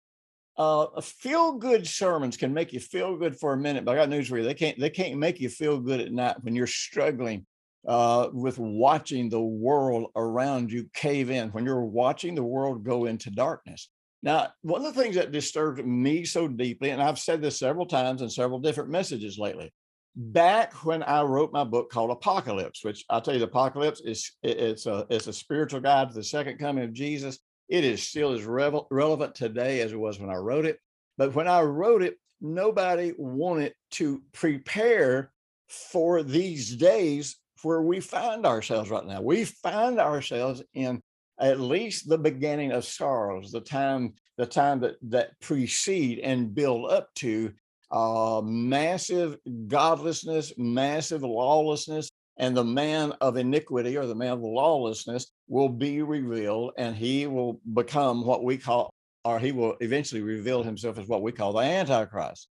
uh, 0.61 1.01
feel 1.01 1.53
good 1.53 1.87
sermons 1.87 2.37
can 2.37 2.53
make 2.53 2.71
you 2.71 2.81
feel 2.81 3.17
good 3.17 3.35
for 3.35 3.55
a 3.55 3.57
minute, 3.57 3.83
but 3.83 3.93
I 3.93 4.01
got 4.03 4.11
news 4.11 4.29
for 4.29 4.37
you. 4.37 4.45
They 4.45 4.53
can't 4.53 4.79
they 4.79 4.91
can't 4.91 5.19
make 5.19 5.41
you 5.41 5.49
feel 5.49 5.81
good 5.81 6.01
at 6.01 6.13
night 6.13 6.37
when 6.43 6.55
you're 6.55 6.67
struggling 6.67 7.47
uh, 7.89 8.29
with 8.31 8.59
watching 8.59 9.31
the 9.31 9.41
world 9.41 10.11
around 10.17 10.71
you 10.71 10.87
cave 10.93 11.31
in, 11.31 11.49
when 11.53 11.65
you're 11.65 11.81
watching 11.81 12.35
the 12.35 12.43
world 12.43 12.85
go 12.85 13.07
into 13.07 13.31
darkness. 13.31 13.89
Now, 14.23 14.49
one 14.61 14.85
of 14.85 14.95
the 14.95 15.03
things 15.03 15.17
that 15.17 15.33
disturbed 15.33 15.83
me 15.83 16.27
so 16.27 16.47
deeply, 16.47 16.91
and 16.91 17.03
I've 17.03 17.19
said 17.19 17.41
this 17.41 17.59
several 17.59 17.87
times 17.87 18.21
in 18.21 18.29
several 18.29 18.59
different 18.59 18.91
messages 18.91 19.39
lately, 19.39 19.73
back 20.15 20.75
when 20.85 21.03
I 21.03 21.23
wrote 21.23 21.55
my 21.55 21.65
book 21.65 21.89
called 21.91 22.11
Apocalypse, 22.11 22.85
which 22.85 23.07
I'll 23.09 23.23
tell 23.23 23.33
you, 23.33 23.41
the 23.41 23.47
Apocalypse 23.47 24.03
is 24.03 24.31
it's 24.43 24.85
a 24.85 25.07
it's 25.09 25.27
a 25.27 25.33
spiritual 25.33 25.81
guide 25.81 26.11
to 26.11 26.15
the 26.15 26.23
second 26.23 26.59
coming 26.59 26.85
of 26.85 26.93
Jesus. 26.93 27.39
It 27.71 27.85
is 27.85 28.03
still 28.03 28.33
as 28.33 28.45
relevant 28.45 29.35
today 29.37 29.81
as 29.81 29.93
it 29.93 29.99
was 29.99 30.19
when 30.19 30.29
I 30.29 30.35
wrote 30.35 30.67
it. 30.67 30.81
But 31.17 31.35
when 31.35 31.47
I 31.47 31.63
wrote 31.63 32.03
it, 32.03 32.17
nobody 32.41 33.13
wanted 33.17 33.75
to 33.93 34.23
prepare 34.33 35.31
for 35.69 36.25
these 36.25 36.75
days 36.75 37.37
where 37.63 37.83
we 37.83 38.01
find 38.01 38.45
ourselves 38.45 38.91
right 38.91 39.07
now. 39.07 39.23
We 39.23 39.45
find 39.45 40.01
ourselves 40.01 40.63
in 40.75 41.01
at 41.39 41.61
least 41.61 42.09
the 42.09 42.19
beginning 42.19 42.73
of 42.73 42.85
sorrows, 42.85 43.53
the 43.53 43.61
time, 43.61 44.15
the 44.37 44.47
time 44.47 44.81
that 44.81 44.97
that 45.03 45.39
precede 45.41 46.19
and 46.19 46.55
build 46.55 46.91
up 46.91 47.15
to 47.17 47.53
uh, 47.93 48.41
massive 48.45 49.37
godlessness, 49.69 50.53
massive 50.57 51.23
lawlessness, 51.23 52.11
and 52.37 52.57
the 52.57 52.65
man 52.65 53.13
of 53.21 53.37
iniquity 53.37 53.97
or 53.97 54.07
the 54.07 54.15
man 54.15 54.33
of 54.33 54.41
lawlessness 54.41 55.31
will 55.51 55.69
be 55.69 56.01
revealed 56.01 56.73
and 56.79 56.97
he 56.97 57.27
will 57.27 57.61
become 57.75 58.25
what 58.25 58.45
we 58.45 58.57
call 58.57 58.95
or 59.25 59.39
he 59.39 59.53
will 59.53 59.77
eventually 59.81 60.23
reveal 60.23 60.63
himself 60.63 60.97
as 60.97 61.07
what 61.07 61.21
we 61.21 61.33
call 61.33 61.53
the 61.53 61.61
antichrist. 61.61 62.49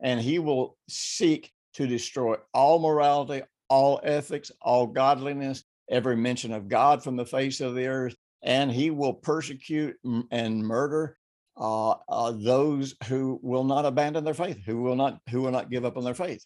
And 0.00 0.18
he 0.20 0.38
will 0.38 0.78
seek 0.88 1.52
to 1.74 1.86
destroy 1.86 2.36
all 2.54 2.78
morality 2.78 3.42
all 3.68 4.00
ethics 4.02 4.50
all 4.62 4.86
godliness 4.86 5.62
every 5.90 6.16
mention 6.16 6.54
of 6.54 6.68
god 6.68 7.04
from 7.04 7.16
the 7.16 7.26
face 7.26 7.60
of 7.60 7.74
the 7.74 7.86
earth 7.86 8.14
and 8.42 8.72
he 8.72 8.90
will 8.90 9.12
persecute 9.12 9.94
and 10.30 10.58
murder 10.60 11.18
uh, 11.58 11.90
uh, 12.08 12.32
those 12.32 12.94
who 13.08 13.38
will 13.42 13.64
not 13.64 13.84
abandon 13.84 14.24
their 14.24 14.34
faith 14.34 14.58
who 14.64 14.80
will 14.80 14.94
not 14.94 15.20
who 15.30 15.42
will 15.42 15.50
not 15.50 15.70
give 15.70 15.84
up 15.84 15.96
on 15.96 16.04
their 16.04 16.14
faith. 16.14 16.44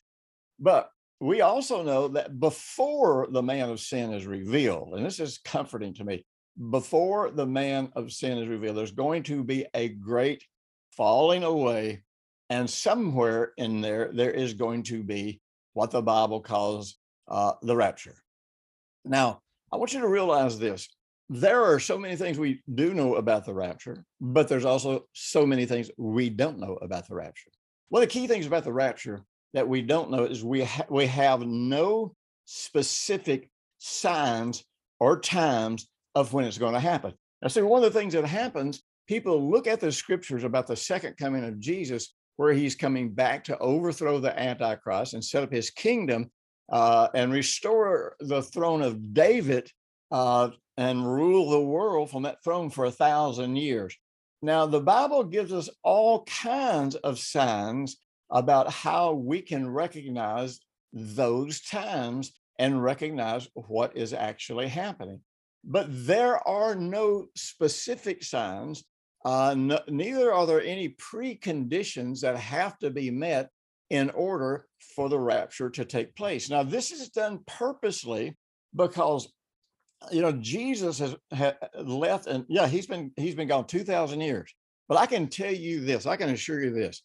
But 0.58 0.88
we 1.22 1.40
also 1.40 1.84
know 1.84 2.08
that 2.08 2.40
before 2.40 3.28
the 3.30 3.42
man 3.42 3.70
of 3.70 3.78
sin 3.78 4.12
is 4.12 4.26
revealed, 4.26 4.94
and 4.94 5.06
this 5.06 5.20
is 5.20 5.38
comforting 5.44 5.94
to 5.94 6.02
me, 6.02 6.26
before 6.70 7.30
the 7.30 7.46
man 7.46 7.92
of 7.94 8.10
sin 8.10 8.38
is 8.38 8.48
revealed, 8.48 8.76
there's 8.76 8.90
going 8.90 9.22
to 9.22 9.44
be 9.44 9.64
a 9.72 9.88
great 9.90 10.42
falling 10.96 11.44
away. 11.44 12.02
And 12.50 12.68
somewhere 12.68 13.52
in 13.56 13.80
there, 13.80 14.10
there 14.12 14.32
is 14.32 14.54
going 14.54 14.82
to 14.84 15.04
be 15.04 15.40
what 15.74 15.92
the 15.92 16.02
Bible 16.02 16.40
calls 16.40 16.98
uh, 17.28 17.52
the 17.62 17.76
rapture. 17.76 18.16
Now, 19.04 19.42
I 19.72 19.76
want 19.76 19.94
you 19.94 20.00
to 20.00 20.08
realize 20.08 20.58
this 20.58 20.88
there 21.28 21.62
are 21.62 21.78
so 21.78 21.96
many 21.96 22.16
things 22.16 22.36
we 22.36 22.62
do 22.74 22.94
know 22.94 23.14
about 23.14 23.46
the 23.46 23.54
rapture, 23.54 24.04
but 24.20 24.48
there's 24.48 24.64
also 24.64 25.06
so 25.12 25.46
many 25.46 25.66
things 25.66 25.88
we 25.96 26.30
don't 26.30 26.58
know 26.58 26.78
about 26.82 27.06
the 27.06 27.14
rapture. 27.14 27.50
One 27.90 28.02
of 28.02 28.08
the 28.08 28.12
key 28.12 28.26
things 28.26 28.46
about 28.46 28.64
the 28.64 28.72
rapture 28.72 29.22
that 29.54 29.68
we 29.68 29.82
don't 29.82 30.10
know 30.10 30.24
is 30.24 30.44
we 30.44 30.64
ha- 30.64 30.86
we 30.88 31.06
have 31.06 31.40
no 31.42 32.14
specific 32.44 33.50
signs 33.78 34.64
or 35.00 35.20
times 35.20 35.88
of 36.14 36.32
when 36.32 36.44
it's 36.44 36.58
going 36.58 36.74
to 36.74 36.80
happen. 36.80 37.12
Now, 37.40 37.48
see, 37.48 37.62
one 37.62 37.82
of 37.82 37.92
the 37.92 37.98
things 37.98 38.14
that 38.14 38.24
happens, 38.24 38.82
people 39.08 39.50
look 39.50 39.66
at 39.66 39.80
the 39.80 39.90
scriptures 39.90 40.44
about 40.44 40.66
the 40.66 40.76
second 40.76 41.16
coming 41.16 41.44
of 41.44 41.58
Jesus, 41.58 42.14
where 42.36 42.52
he's 42.52 42.74
coming 42.76 43.10
back 43.10 43.44
to 43.44 43.58
overthrow 43.58 44.20
the 44.20 44.38
Antichrist 44.38 45.14
and 45.14 45.24
set 45.24 45.42
up 45.42 45.52
his 45.52 45.70
kingdom 45.70 46.30
uh, 46.70 47.08
and 47.14 47.32
restore 47.32 48.16
the 48.20 48.42
throne 48.42 48.82
of 48.82 49.12
David 49.12 49.70
uh, 50.10 50.50
and 50.76 51.04
rule 51.04 51.50
the 51.50 51.60
world 51.60 52.10
from 52.10 52.22
that 52.22 52.42
throne 52.44 52.70
for 52.70 52.84
a 52.84 52.90
thousand 52.90 53.56
years. 53.56 53.96
Now, 54.40 54.66
the 54.66 54.80
Bible 54.80 55.24
gives 55.24 55.52
us 55.52 55.68
all 55.82 56.24
kinds 56.24 56.94
of 56.96 57.18
signs 57.18 57.98
about 58.32 58.72
how 58.72 59.12
we 59.12 59.40
can 59.40 59.70
recognize 59.70 60.58
those 60.92 61.60
times 61.60 62.32
and 62.58 62.82
recognize 62.82 63.48
what 63.54 63.96
is 63.96 64.12
actually 64.12 64.68
happening. 64.68 65.20
But 65.64 65.86
there 65.88 66.36
are 66.48 66.74
no 66.74 67.26
specific 67.36 68.24
signs, 68.24 68.84
uh, 69.24 69.54
neither 69.88 70.32
are 70.32 70.46
there 70.46 70.62
any 70.62 70.90
preconditions 70.90 72.20
that 72.20 72.36
have 72.36 72.78
to 72.78 72.90
be 72.90 73.10
met 73.10 73.50
in 73.90 74.10
order 74.10 74.66
for 74.96 75.08
the 75.08 75.18
rapture 75.18 75.70
to 75.70 75.84
take 75.84 76.16
place. 76.16 76.50
Now, 76.50 76.62
this 76.62 76.90
is 76.90 77.10
done 77.10 77.40
purposely 77.46 78.36
because 78.74 79.32
you 80.10 80.22
know 80.22 80.32
Jesus 80.32 80.98
has, 80.98 81.14
has 81.30 81.54
left, 81.76 82.26
and 82.26 82.44
yeah, 82.48 82.66
he's 82.66 82.86
been 82.86 83.12
he's 83.16 83.36
been 83.36 83.48
gone 83.48 83.66
two 83.66 83.84
thousand 83.84 84.22
years. 84.22 84.52
But 84.88 84.98
I 84.98 85.06
can 85.06 85.28
tell 85.28 85.52
you 85.52 85.80
this, 85.80 86.06
I 86.06 86.16
can 86.16 86.30
assure 86.30 86.60
you 86.60 86.72
this: 86.72 87.02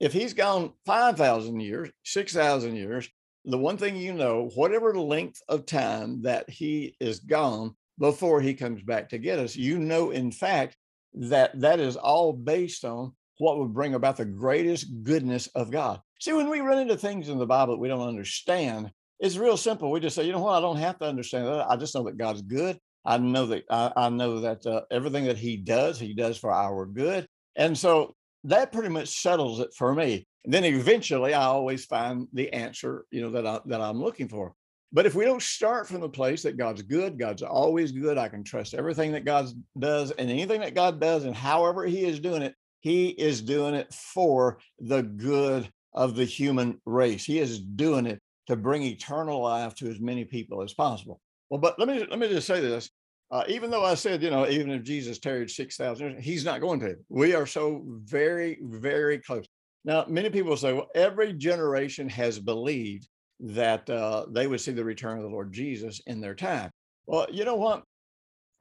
if 0.00 0.12
he's 0.12 0.32
gone 0.32 0.72
5,000 0.86 1.60
years, 1.60 1.90
6,000 2.04 2.74
years, 2.74 3.08
the 3.44 3.58
one 3.58 3.76
thing 3.76 3.96
you 3.96 4.12
know, 4.12 4.50
whatever 4.54 4.98
length 4.98 5.40
of 5.48 5.66
time 5.66 6.22
that 6.22 6.48
he 6.48 6.96
is 7.00 7.20
gone 7.20 7.74
before 7.98 8.40
he 8.40 8.54
comes 8.54 8.82
back 8.82 9.10
to 9.10 9.18
get 9.18 9.38
us, 9.38 9.56
you 9.56 9.78
know, 9.78 10.10
in 10.10 10.32
fact, 10.32 10.76
that 11.12 11.58
that 11.60 11.80
is 11.80 11.96
all 11.96 12.32
based 12.32 12.84
on 12.84 13.12
what 13.38 13.58
would 13.58 13.74
bring 13.74 13.94
about 13.94 14.16
the 14.16 14.24
greatest 14.24 15.02
goodness 15.02 15.46
of 15.48 15.70
God. 15.70 16.00
See, 16.20 16.32
when 16.32 16.48
we 16.48 16.60
run 16.60 16.78
into 16.78 16.96
things 16.96 17.28
in 17.28 17.38
the 17.38 17.46
Bible 17.46 17.74
that 17.74 17.80
we 17.80 17.88
don't 17.88 18.06
understand, 18.06 18.90
it's 19.18 19.36
real 19.36 19.56
simple. 19.56 19.90
We 19.90 20.00
just 20.00 20.16
say, 20.16 20.24
you 20.24 20.32
know 20.32 20.40
what, 20.40 20.56
I 20.56 20.60
don't 20.60 20.76
have 20.76 20.98
to 20.98 21.06
understand 21.06 21.46
that. 21.46 21.70
I 21.70 21.76
just 21.76 21.94
know 21.94 22.04
that 22.04 22.18
God's 22.18 22.42
good. 22.42 22.78
I 23.04 23.18
know 23.18 23.46
that 23.46 23.64
I, 23.70 23.92
I 23.96 24.08
know 24.10 24.40
that 24.40 24.66
uh, 24.66 24.82
everything 24.90 25.24
that 25.24 25.38
He 25.38 25.56
does, 25.56 25.98
He 25.98 26.14
does 26.14 26.36
for 26.36 26.52
our 26.52 26.84
good, 26.84 27.26
and 27.56 27.76
so 27.76 28.14
that 28.44 28.72
pretty 28.72 28.88
much 28.88 29.20
settles 29.20 29.60
it 29.60 29.72
for 29.76 29.94
me. 29.94 30.26
And 30.44 30.54
then 30.54 30.64
eventually, 30.64 31.34
I 31.34 31.44
always 31.44 31.84
find 31.84 32.26
the 32.32 32.52
answer, 32.52 33.04
you 33.10 33.20
know, 33.20 33.30
that 33.30 33.46
I 33.46 33.60
that 33.66 33.80
I'm 33.80 34.00
looking 34.00 34.28
for. 34.28 34.54
But 34.92 35.06
if 35.06 35.14
we 35.14 35.24
don't 35.24 35.42
start 35.42 35.86
from 35.86 36.00
the 36.00 36.08
place 36.08 36.42
that 36.42 36.56
God's 36.56 36.82
good, 36.82 37.18
God's 37.18 37.42
always 37.42 37.92
good, 37.92 38.18
I 38.18 38.28
can 38.28 38.42
trust 38.42 38.74
everything 38.74 39.12
that 39.12 39.24
God 39.24 39.46
does 39.78 40.10
and 40.12 40.30
anything 40.30 40.60
that 40.60 40.74
God 40.74 41.00
does, 41.00 41.24
and 41.24 41.36
however 41.36 41.84
He 41.84 42.04
is 42.04 42.20
doing 42.20 42.42
it, 42.42 42.54
He 42.80 43.10
is 43.10 43.42
doing 43.42 43.74
it 43.74 43.92
for 43.92 44.58
the 44.78 45.02
good 45.02 45.70
of 45.92 46.16
the 46.16 46.24
human 46.24 46.80
race. 46.86 47.24
He 47.24 47.38
is 47.38 47.60
doing 47.60 48.06
it 48.06 48.20
to 48.46 48.56
bring 48.56 48.82
eternal 48.82 49.42
life 49.42 49.74
to 49.76 49.88
as 49.88 50.00
many 50.00 50.24
people 50.24 50.62
as 50.62 50.72
possible. 50.72 51.20
Well, 51.50 51.60
but 51.60 51.78
let 51.78 51.88
me 51.88 52.04
let 52.08 52.18
me 52.18 52.28
just 52.28 52.46
say 52.46 52.60
this. 52.60 52.90
Uh, 53.30 53.44
even 53.48 53.70
though 53.70 53.84
I 53.84 53.94
said, 53.94 54.22
you 54.22 54.30
know, 54.30 54.48
even 54.48 54.70
if 54.70 54.82
Jesus 54.82 55.18
tarried 55.18 55.50
6,000 55.50 56.10
years, 56.10 56.24
he's 56.24 56.44
not 56.44 56.60
going 56.60 56.80
to. 56.80 56.96
We 57.08 57.34
are 57.34 57.46
so 57.46 57.82
very, 57.86 58.58
very 58.62 59.18
close. 59.18 59.46
Now, 59.84 60.04
many 60.08 60.30
people 60.30 60.56
say, 60.56 60.72
well, 60.72 60.88
every 60.94 61.32
generation 61.32 62.08
has 62.08 62.38
believed 62.38 63.08
that 63.38 63.88
uh, 63.88 64.26
they 64.30 64.46
would 64.46 64.60
see 64.60 64.72
the 64.72 64.84
return 64.84 65.16
of 65.16 65.22
the 65.22 65.30
Lord 65.30 65.52
Jesus 65.52 66.00
in 66.06 66.20
their 66.20 66.34
time. 66.34 66.70
Well, 67.06 67.26
you 67.30 67.44
know 67.44 67.54
what? 67.54 67.84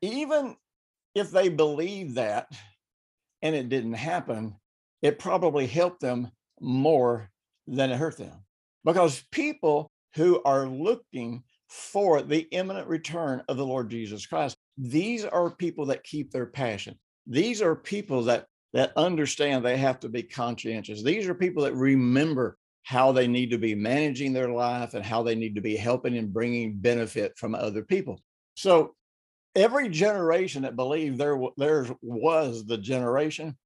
Even 0.02 0.56
if 1.16 1.32
they 1.32 1.50
believed 1.50 2.16
that 2.16 2.48
and 3.42 3.56
it 3.56 3.70
didn't 3.70 3.94
happen, 3.94 4.56
it 5.02 5.20
probably 5.20 5.66
helped 5.66 6.00
them 6.00 6.32
more 6.62 7.30
than 7.68 7.92
it 7.92 7.98
hurt 7.98 8.18
them. 8.18 8.46
Because 8.86 9.24
people 9.32 9.92
who 10.16 10.42
are 10.44 10.68
looking 10.68 11.44
for 11.68 12.22
the 12.22 12.48
imminent 12.52 12.88
return 12.88 13.44
of 13.48 13.58
the 13.58 13.66
Lord 13.66 13.90
Jesus 13.90 14.26
Christ, 14.26 14.58
these 14.80 15.26
are 15.26 15.50
people 15.52 15.88
that 15.88 16.04
keep 16.04 16.32
their 16.32 16.46
passion. 16.46 16.98
These 17.28 17.62
are 17.62 17.76
people 17.76 18.24
that 18.24 18.46
that 18.74 18.94
understand 18.96 19.66
they 19.66 19.78
have 19.78 20.00
to 20.00 20.10
be 20.10 20.24
conscientious. 20.24 21.04
These 21.04 21.28
are 21.28 21.34
people 21.34 21.64
that 21.64 21.74
remember 21.74 22.58
how 22.84 23.12
they 23.12 23.28
need 23.28 23.50
to 23.50 23.58
be 23.58 23.76
managing 23.76 24.32
their 24.32 24.50
life 24.50 24.94
and 24.94 25.04
how 25.04 25.24
they 25.24 25.36
need 25.36 25.56
to 25.56 25.62
be 25.62 25.76
helping 25.76 26.18
and 26.18 26.32
bringing 26.32 26.78
benefit 26.78 27.36
from 27.36 27.56
other 27.56 27.84
people. 27.84 28.22
So 28.56 28.96
every 29.56 29.90
generation 29.90 30.62
that 30.62 30.76
believed 30.76 31.18
there 31.18 31.38
there 31.58 31.88
was 32.02 32.66
the 32.66 32.78
generation, 32.78 33.58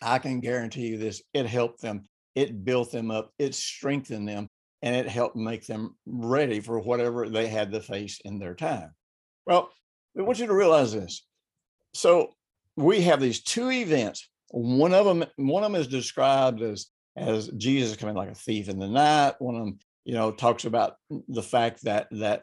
I 0.00 0.18
can 0.18 0.40
guarantee 0.40 0.88
you 0.88 0.98
this: 0.98 1.22
it 1.34 1.46
helped 1.46 1.80
them, 1.80 2.04
it 2.34 2.64
built 2.64 2.92
them 2.92 3.10
up, 3.10 3.32
it 3.38 3.54
strengthened 3.54 4.28
them, 4.28 4.48
and 4.82 4.94
it 4.94 5.08
helped 5.08 5.36
make 5.36 5.66
them 5.66 5.96
ready 6.06 6.60
for 6.60 6.78
whatever 6.78 7.28
they 7.28 7.48
had 7.48 7.72
to 7.72 7.80
face 7.80 8.20
in 8.24 8.38
their 8.38 8.54
time. 8.54 8.94
Well, 9.46 9.70
I 10.18 10.22
want 10.22 10.38
you 10.38 10.46
to 10.46 10.54
realize 10.54 10.92
this. 10.92 11.24
So 11.94 12.34
we 12.76 13.02
have 13.02 13.20
these 13.20 13.42
two 13.42 13.70
events. 13.70 14.28
One 14.50 14.94
of 14.94 15.04
them, 15.04 15.24
one 15.36 15.64
of 15.64 15.72
them 15.72 15.80
is 15.80 15.88
described 15.88 16.62
as 16.62 16.86
as 17.16 17.48
Jesus 17.56 17.96
coming 17.96 18.14
like 18.14 18.30
a 18.30 18.34
thief 18.34 18.68
in 18.68 18.78
the 18.78 18.88
night. 18.88 19.34
One 19.38 19.54
of 19.54 19.64
them, 19.64 19.78
you 20.04 20.14
know, 20.14 20.30
talks 20.32 20.64
about 20.64 20.96
the 21.28 21.42
fact 21.42 21.84
that 21.84 22.08
that 22.12 22.42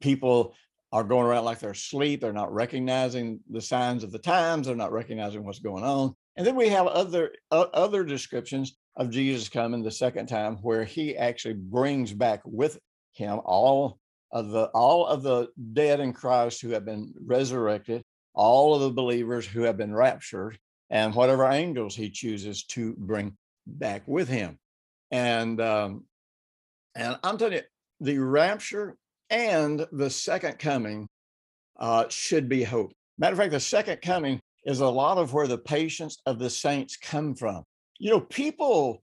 people 0.00 0.54
are 0.92 1.04
going 1.04 1.26
around 1.26 1.44
like 1.44 1.58
they're 1.58 1.70
asleep. 1.70 2.20
They're 2.20 2.32
not 2.32 2.52
recognizing 2.52 3.40
the 3.50 3.60
signs 3.60 4.04
of 4.04 4.12
the 4.12 4.18
times. 4.18 4.66
They're 4.66 4.76
not 4.76 4.92
recognizing 4.92 5.44
what's 5.44 5.58
going 5.58 5.84
on. 5.84 6.14
And 6.36 6.46
then 6.46 6.56
we 6.56 6.68
have 6.68 6.86
other 6.86 7.32
uh, 7.50 7.66
other 7.74 8.04
descriptions 8.04 8.76
of 8.96 9.10
Jesus 9.10 9.48
coming 9.48 9.82
the 9.82 9.90
second 9.90 10.26
time, 10.26 10.56
where 10.62 10.84
he 10.84 11.16
actually 11.16 11.54
brings 11.54 12.12
back 12.12 12.42
with 12.44 12.78
him 13.12 13.40
all 13.44 13.98
of 14.34 14.50
the 14.50 14.64
all 14.74 15.06
of 15.06 15.22
the 15.22 15.48
dead 15.72 16.00
in 16.00 16.12
Christ 16.12 16.60
who 16.60 16.70
have 16.70 16.84
been 16.84 17.14
resurrected, 17.24 18.02
all 18.34 18.74
of 18.74 18.82
the 18.82 18.90
believers 18.90 19.46
who 19.46 19.62
have 19.62 19.78
been 19.78 19.94
raptured, 19.94 20.58
and 20.90 21.14
whatever 21.14 21.48
angels 21.48 21.94
he 21.94 22.10
chooses 22.10 22.64
to 22.64 22.94
bring 22.98 23.36
back 23.66 24.02
with 24.06 24.28
him. 24.28 24.58
And 25.12 25.60
um, 25.60 26.04
and 26.96 27.16
I'm 27.22 27.38
telling 27.38 27.54
you, 27.54 27.62
the 28.00 28.18
rapture 28.18 28.96
and 29.30 29.86
the 29.92 30.10
second 30.10 30.58
coming 30.58 31.08
uh, 31.78 32.06
should 32.08 32.48
be 32.48 32.64
hope. 32.64 32.92
Matter 33.16 33.32
of 33.32 33.38
fact, 33.38 33.52
the 33.52 33.60
second 33.60 34.02
coming 34.02 34.40
is 34.64 34.80
a 34.80 34.88
lot 34.88 35.16
of 35.16 35.32
where 35.32 35.46
the 35.46 35.58
patience 35.58 36.18
of 36.26 36.40
the 36.40 36.50
saints 36.50 36.96
come 36.96 37.36
from. 37.36 37.62
You 37.98 38.10
know, 38.10 38.20
people 38.20 39.00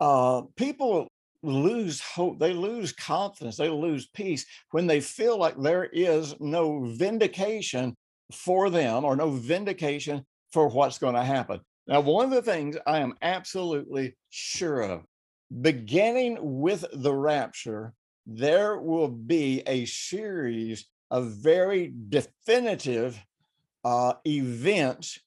uh, 0.00 0.42
people 0.56 1.06
lose 1.44 2.00
hope, 2.00 2.38
they 2.38 2.52
lose 2.52 2.92
confidence, 2.92 3.56
they 3.56 3.68
lose 3.68 4.08
peace 4.08 4.46
when 4.70 4.86
they 4.86 5.00
feel 5.00 5.38
like 5.38 5.56
there 5.58 5.84
is 5.84 6.34
no 6.40 6.84
vindication 6.84 7.94
for 8.32 8.70
them 8.70 9.04
or 9.04 9.16
no 9.16 9.30
vindication 9.30 10.24
for 10.52 10.68
what's 10.68 10.98
going 10.98 11.14
to 11.14 11.24
happen. 11.24 11.60
Now, 11.86 12.00
one 12.00 12.24
of 12.26 12.30
the 12.30 12.42
things 12.42 12.76
I 12.86 13.00
am 13.00 13.14
absolutely 13.22 14.16
sure 14.30 14.80
of, 14.80 15.02
beginning 15.60 16.38
with 16.40 16.84
the 16.92 17.12
rapture, 17.12 17.92
there 18.26 18.78
will 18.78 19.08
be 19.08 19.62
a 19.66 19.84
series 19.84 20.86
of 21.10 21.32
very 21.32 21.92
definitive 22.08 23.22
uh, 23.84 24.14
events. 24.26 25.20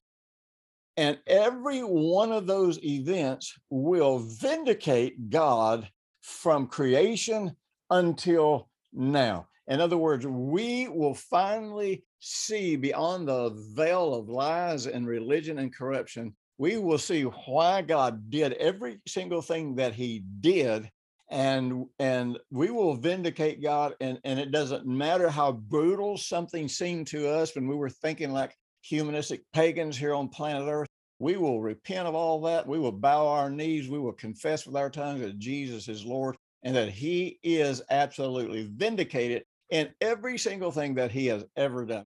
And 0.98 1.20
every 1.28 1.82
one 1.82 2.32
of 2.32 2.48
those 2.48 2.84
events 2.84 3.54
will 3.70 4.18
vindicate 4.18 5.30
God 5.30 5.88
from 6.28 6.68
creation 6.68 7.56
until 7.90 8.70
now. 8.94 9.48
In 9.68 9.82
other 9.82 9.98
words, 9.98 10.26
we 10.26 10.88
will 10.88 11.13
finally 11.13 12.04
see 12.20 12.76
beyond 12.76 13.28
the 13.28 13.50
veil 13.74 14.13
of 14.13 14.30
lies 14.30 14.88
and 14.88 15.08
religion 15.08 15.60
and 15.60 15.74
corruption 15.74 16.36
we 16.58 16.78
will 16.78 16.98
see 16.98 17.24
why 17.24 17.82
God 17.82 18.30
did 18.30 18.54
every 18.54 19.00
single 19.08 19.42
thing 19.42 19.76
that 19.76 19.94
he 19.94 20.24
did 20.40 20.90
and 21.30 21.86
and 22.00 22.38
we 22.52 22.70
will 22.70 22.96
vindicate 22.96 23.62
God 23.62 23.96
and 24.00 24.18
and 24.24 24.40
it 24.40 24.52
doesn't 24.52 24.86
matter 24.86 25.30
how 25.30 25.52
brutal 25.52 26.18
something 26.18 26.68
seemed 26.68 27.08
to 27.08 27.30
us 27.30 27.54
when 27.54 27.68
we 27.68 27.76
were 27.76 27.90
thinking 27.90 28.32
like 28.32 28.56
humanistic 28.82 29.42
pagans 29.54 29.98
here 29.98 30.13
on 30.13 30.30
planet 30.30 30.68
earth 30.68 30.88
we 31.20 31.38
will 31.38 31.62
repent 31.62 32.08
of 32.08 32.16
all 32.16 32.42
that. 32.42 32.68
We 32.68 32.80
will 32.80 32.92
bow 32.92 33.28
our 33.28 33.50
knees. 33.50 33.90
We 33.90 34.00
will 34.00 34.14
confess 34.14 34.66
with 34.66 34.76
our 34.76 34.90
tongues 34.90 35.22
that 35.22 35.40
Jesus 35.40 35.88
is 35.88 36.06
Lord 36.06 36.36
and 36.64 36.76
that 36.76 36.90
he 36.90 37.40
is 37.44 37.82
absolutely 37.90 38.70
vindicated 38.76 39.44
in 39.70 39.90
every 40.02 40.38
single 40.38 40.72
thing 40.72 40.96
that 40.96 41.12
he 41.12 41.28
has 41.28 41.44
ever 41.56 41.86
done. 41.86 42.06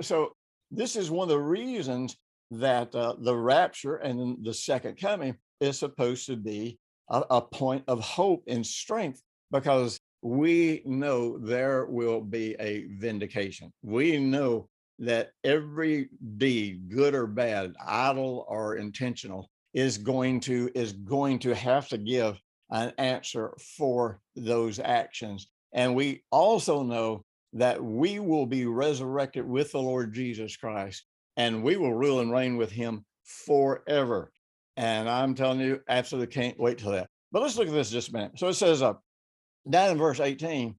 So 0.00 0.32
this 0.70 0.96
is 0.96 1.10
one 1.10 1.24
of 1.24 1.30
the 1.30 1.38
reasons 1.38 2.16
that 2.50 2.94
uh, 2.94 3.14
the 3.18 3.36
rapture 3.36 3.96
and 3.96 4.44
the 4.44 4.54
second 4.54 4.98
coming 5.00 5.36
is 5.60 5.78
supposed 5.78 6.26
to 6.26 6.36
be 6.36 6.78
a, 7.10 7.24
a 7.30 7.40
point 7.40 7.84
of 7.88 8.00
hope 8.00 8.44
and 8.46 8.66
strength 8.66 9.22
because 9.50 9.98
we 10.22 10.82
know 10.84 11.38
there 11.38 11.86
will 11.86 12.20
be 12.20 12.56
a 12.58 12.86
vindication. 12.98 13.72
We 13.82 14.18
know 14.18 14.68
that 14.98 15.32
every 15.44 16.08
deed, 16.36 16.88
good 16.88 17.14
or 17.14 17.26
bad, 17.26 17.74
idle 17.84 18.46
or 18.48 18.76
intentional, 18.76 19.50
is 19.74 19.98
going 19.98 20.40
to 20.40 20.70
is 20.74 20.92
going 20.92 21.38
to 21.40 21.54
have 21.54 21.88
to 21.88 21.98
give 21.98 22.40
an 22.70 22.92
answer 22.98 23.54
for 23.76 24.20
those 24.34 24.78
actions. 24.78 25.48
And 25.72 25.94
we 25.94 26.22
also 26.30 26.82
know 26.82 27.24
that 27.52 27.82
we 27.82 28.18
will 28.18 28.46
be 28.46 28.66
resurrected 28.66 29.46
with 29.46 29.72
the 29.72 29.80
Lord 29.80 30.12
Jesus 30.12 30.56
Christ 30.56 31.04
and 31.36 31.62
we 31.62 31.76
will 31.76 31.94
rule 31.94 32.20
and 32.20 32.32
reign 32.32 32.56
with 32.56 32.70
him 32.70 33.04
forever. 33.24 34.32
And 34.76 35.08
I'm 35.08 35.34
telling 35.34 35.60
you, 35.60 35.80
absolutely 35.88 36.32
can't 36.32 36.58
wait 36.58 36.78
till 36.78 36.92
that. 36.92 37.08
But 37.32 37.42
let's 37.42 37.56
look 37.56 37.68
at 37.68 37.74
this 37.74 37.90
just 37.90 38.10
a 38.10 38.12
minute. 38.12 38.38
So 38.38 38.48
it 38.48 38.54
says 38.54 38.82
uh, 38.82 38.94
down 39.68 39.92
in 39.92 39.98
verse 39.98 40.20
18, 40.20 40.74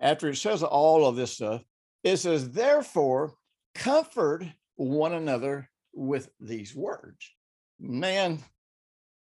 after 0.00 0.28
it 0.28 0.36
says 0.36 0.62
all 0.62 1.06
of 1.06 1.16
this 1.16 1.32
stuff, 1.32 1.62
it 2.02 2.16
says, 2.16 2.50
therefore, 2.50 3.34
comfort 3.74 4.44
one 4.76 5.12
another 5.12 5.68
with 5.92 6.30
these 6.40 6.74
words. 6.74 7.30
Man, 7.78 8.38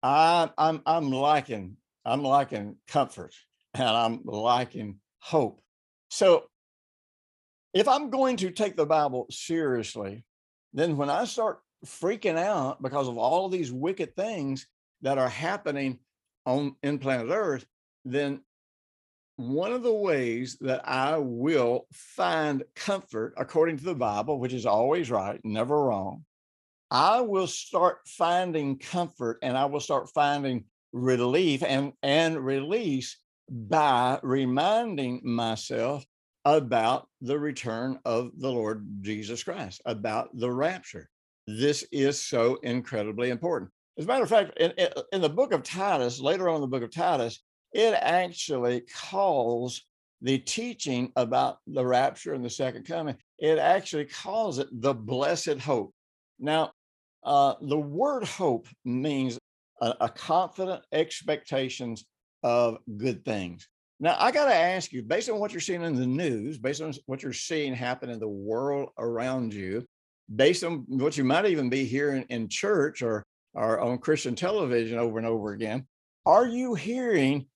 I, 0.03 0.49
I'm 0.57 0.81
I'm 0.85 1.11
liking 1.11 1.77
I'm 2.05 2.23
liking 2.23 2.77
comfort 2.87 3.33
and 3.73 3.87
I'm 3.87 4.21
liking 4.23 4.99
hope. 5.19 5.61
So 6.09 6.45
if 7.73 7.87
I'm 7.87 8.09
going 8.09 8.37
to 8.37 8.49
take 8.49 8.75
the 8.77 8.85
Bible 8.85 9.27
seriously, 9.29 10.23
then 10.73 10.97
when 10.97 11.09
I 11.09 11.25
start 11.25 11.59
freaking 11.85 12.37
out 12.37 12.81
because 12.81 13.07
of 13.07 13.17
all 13.17 13.45
of 13.45 13.51
these 13.51 13.71
wicked 13.71 14.15
things 14.15 14.67
that 15.01 15.17
are 15.17 15.29
happening 15.29 15.99
on 16.45 16.75
in 16.81 16.97
planet 16.97 17.27
Earth, 17.29 17.65
then 18.05 18.41
one 19.37 19.71
of 19.71 19.83
the 19.83 19.93
ways 19.93 20.57
that 20.61 20.81
I 20.87 21.17
will 21.17 21.85
find 21.93 22.63
comfort 22.75 23.35
according 23.37 23.77
to 23.77 23.83
the 23.83 23.95
Bible, 23.95 24.39
which 24.39 24.53
is 24.53 24.65
always 24.65 25.09
right, 25.09 25.39
never 25.43 25.85
wrong, 25.85 26.25
I 26.89 27.21
will 27.21 27.47
start 27.47 27.99
finding 28.07 28.79
comfort 28.79 29.37
and 29.43 29.55
I 29.57 29.65
will 29.65 29.79
start 29.79 30.09
finding 30.13 30.65
relief 30.91 31.63
and, 31.63 31.93
and 32.01 32.43
release 32.43 33.17
by 33.49 34.19
reminding 34.23 35.21
myself 35.23 36.03
about 36.43 37.07
the 37.21 37.37
return 37.37 37.99
of 38.05 38.31
the 38.37 38.51
Lord 38.51 38.87
Jesus 39.01 39.43
Christ, 39.43 39.81
about 39.85 40.29
the 40.33 40.51
rapture. 40.51 41.09
This 41.45 41.85
is 41.91 42.19
so 42.21 42.55
incredibly 42.63 43.29
important. 43.29 43.69
As 43.97 44.05
a 44.05 44.07
matter 44.07 44.23
of 44.23 44.29
fact, 44.29 44.57
in, 44.59 44.73
in 45.11 45.21
the 45.21 45.29
book 45.29 45.53
of 45.53 45.63
Titus, 45.63 46.19
later 46.19 46.49
on 46.49 46.55
in 46.55 46.61
the 46.61 46.67
book 46.67 46.83
of 46.83 46.91
Titus, 46.91 47.41
it 47.73 47.93
actually 47.93 48.81
calls 48.81 49.83
the 50.21 50.37
teaching 50.37 51.11
about 51.15 51.59
the 51.67 51.85
rapture 51.85 52.33
and 52.33 52.43
the 52.43 52.49
second 52.49 52.85
coming, 52.85 53.15
it 53.37 53.59
actually 53.59 54.05
calls 54.05 54.57
it 54.59 54.67
the 54.71 54.93
blessed 54.93 55.59
hope. 55.59 55.93
Now, 56.39 56.71
uh, 57.23 57.55
the 57.61 57.77
word 57.77 58.23
hope 58.23 58.67
means 58.85 59.37
a, 59.81 59.93
a 60.01 60.09
confident 60.09 60.83
expectations 60.91 62.05
of 62.43 62.77
good 62.97 63.23
things. 63.25 63.67
Now, 63.99 64.15
I 64.19 64.31
got 64.31 64.45
to 64.45 64.53
ask 64.53 64.91
you, 64.91 65.01
based 65.01 65.29
on 65.29 65.39
what 65.39 65.51
you're 65.51 65.61
seeing 65.61 65.81
in 65.81 65.95
the 65.95 66.05
news, 66.05 66.57
based 66.57 66.81
on 66.81 66.93
what 67.07 67.23
you're 67.23 67.33
seeing 67.33 67.73
happen 67.73 68.09
in 68.09 68.19
the 68.19 68.27
world 68.27 68.89
around 68.97 69.53
you, 69.53 69.85
based 70.35 70.63
on 70.63 70.85
what 70.87 71.17
you 71.17 71.23
might 71.23 71.45
even 71.45 71.69
be 71.69 71.83
hearing 71.83 72.23
in 72.29 72.47
church 72.47 73.01
or, 73.01 73.23
or 73.53 73.79
on 73.79 73.97
Christian 73.97 74.35
television 74.35 74.99
over 74.99 75.17
and 75.17 75.27
over 75.27 75.53
again, 75.53 75.87
are 76.25 76.45
you 76.45 76.75
hearing 76.75 77.47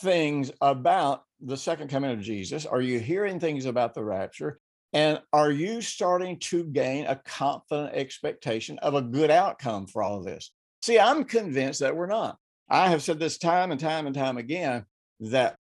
things 0.00 0.50
about 0.60 1.24
the 1.40 1.56
second 1.56 1.88
coming 1.88 2.10
of 2.10 2.20
Jesus? 2.20 2.66
Are 2.66 2.80
you 2.80 2.98
hearing 2.98 3.40
things 3.40 3.66
about 3.66 3.94
the 3.94 4.04
rapture? 4.04 4.60
And 4.92 5.20
are 5.32 5.50
you 5.50 5.80
starting 5.80 6.38
to 6.38 6.64
gain 6.64 7.06
a 7.06 7.16
confident 7.16 7.94
expectation 7.94 8.78
of 8.78 8.94
a 8.94 9.02
good 9.02 9.30
outcome 9.30 9.86
for 9.86 10.02
all 10.02 10.18
of 10.18 10.24
this? 10.24 10.52
See, 10.82 10.98
I'm 10.98 11.24
convinced 11.24 11.80
that 11.80 11.96
we're 11.96 12.06
not. 12.06 12.38
I 12.70 12.88
have 12.88 13.02
said 13.02 13.18
this 13.18 13.38
time 13.38 13.72
and 13.72 13.80
time 13.80 14.06
and 14.06 14.14
time 14.14 14.38
again 14.38 14.84
that 15.20 15.56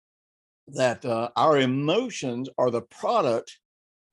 that 0.68 1.04
uh, 1.04 1.30
our 1.36 1.60
emotions 1.60 2.48
are 2.58 2.72
the 2.72 2.82
product 2.82 3.58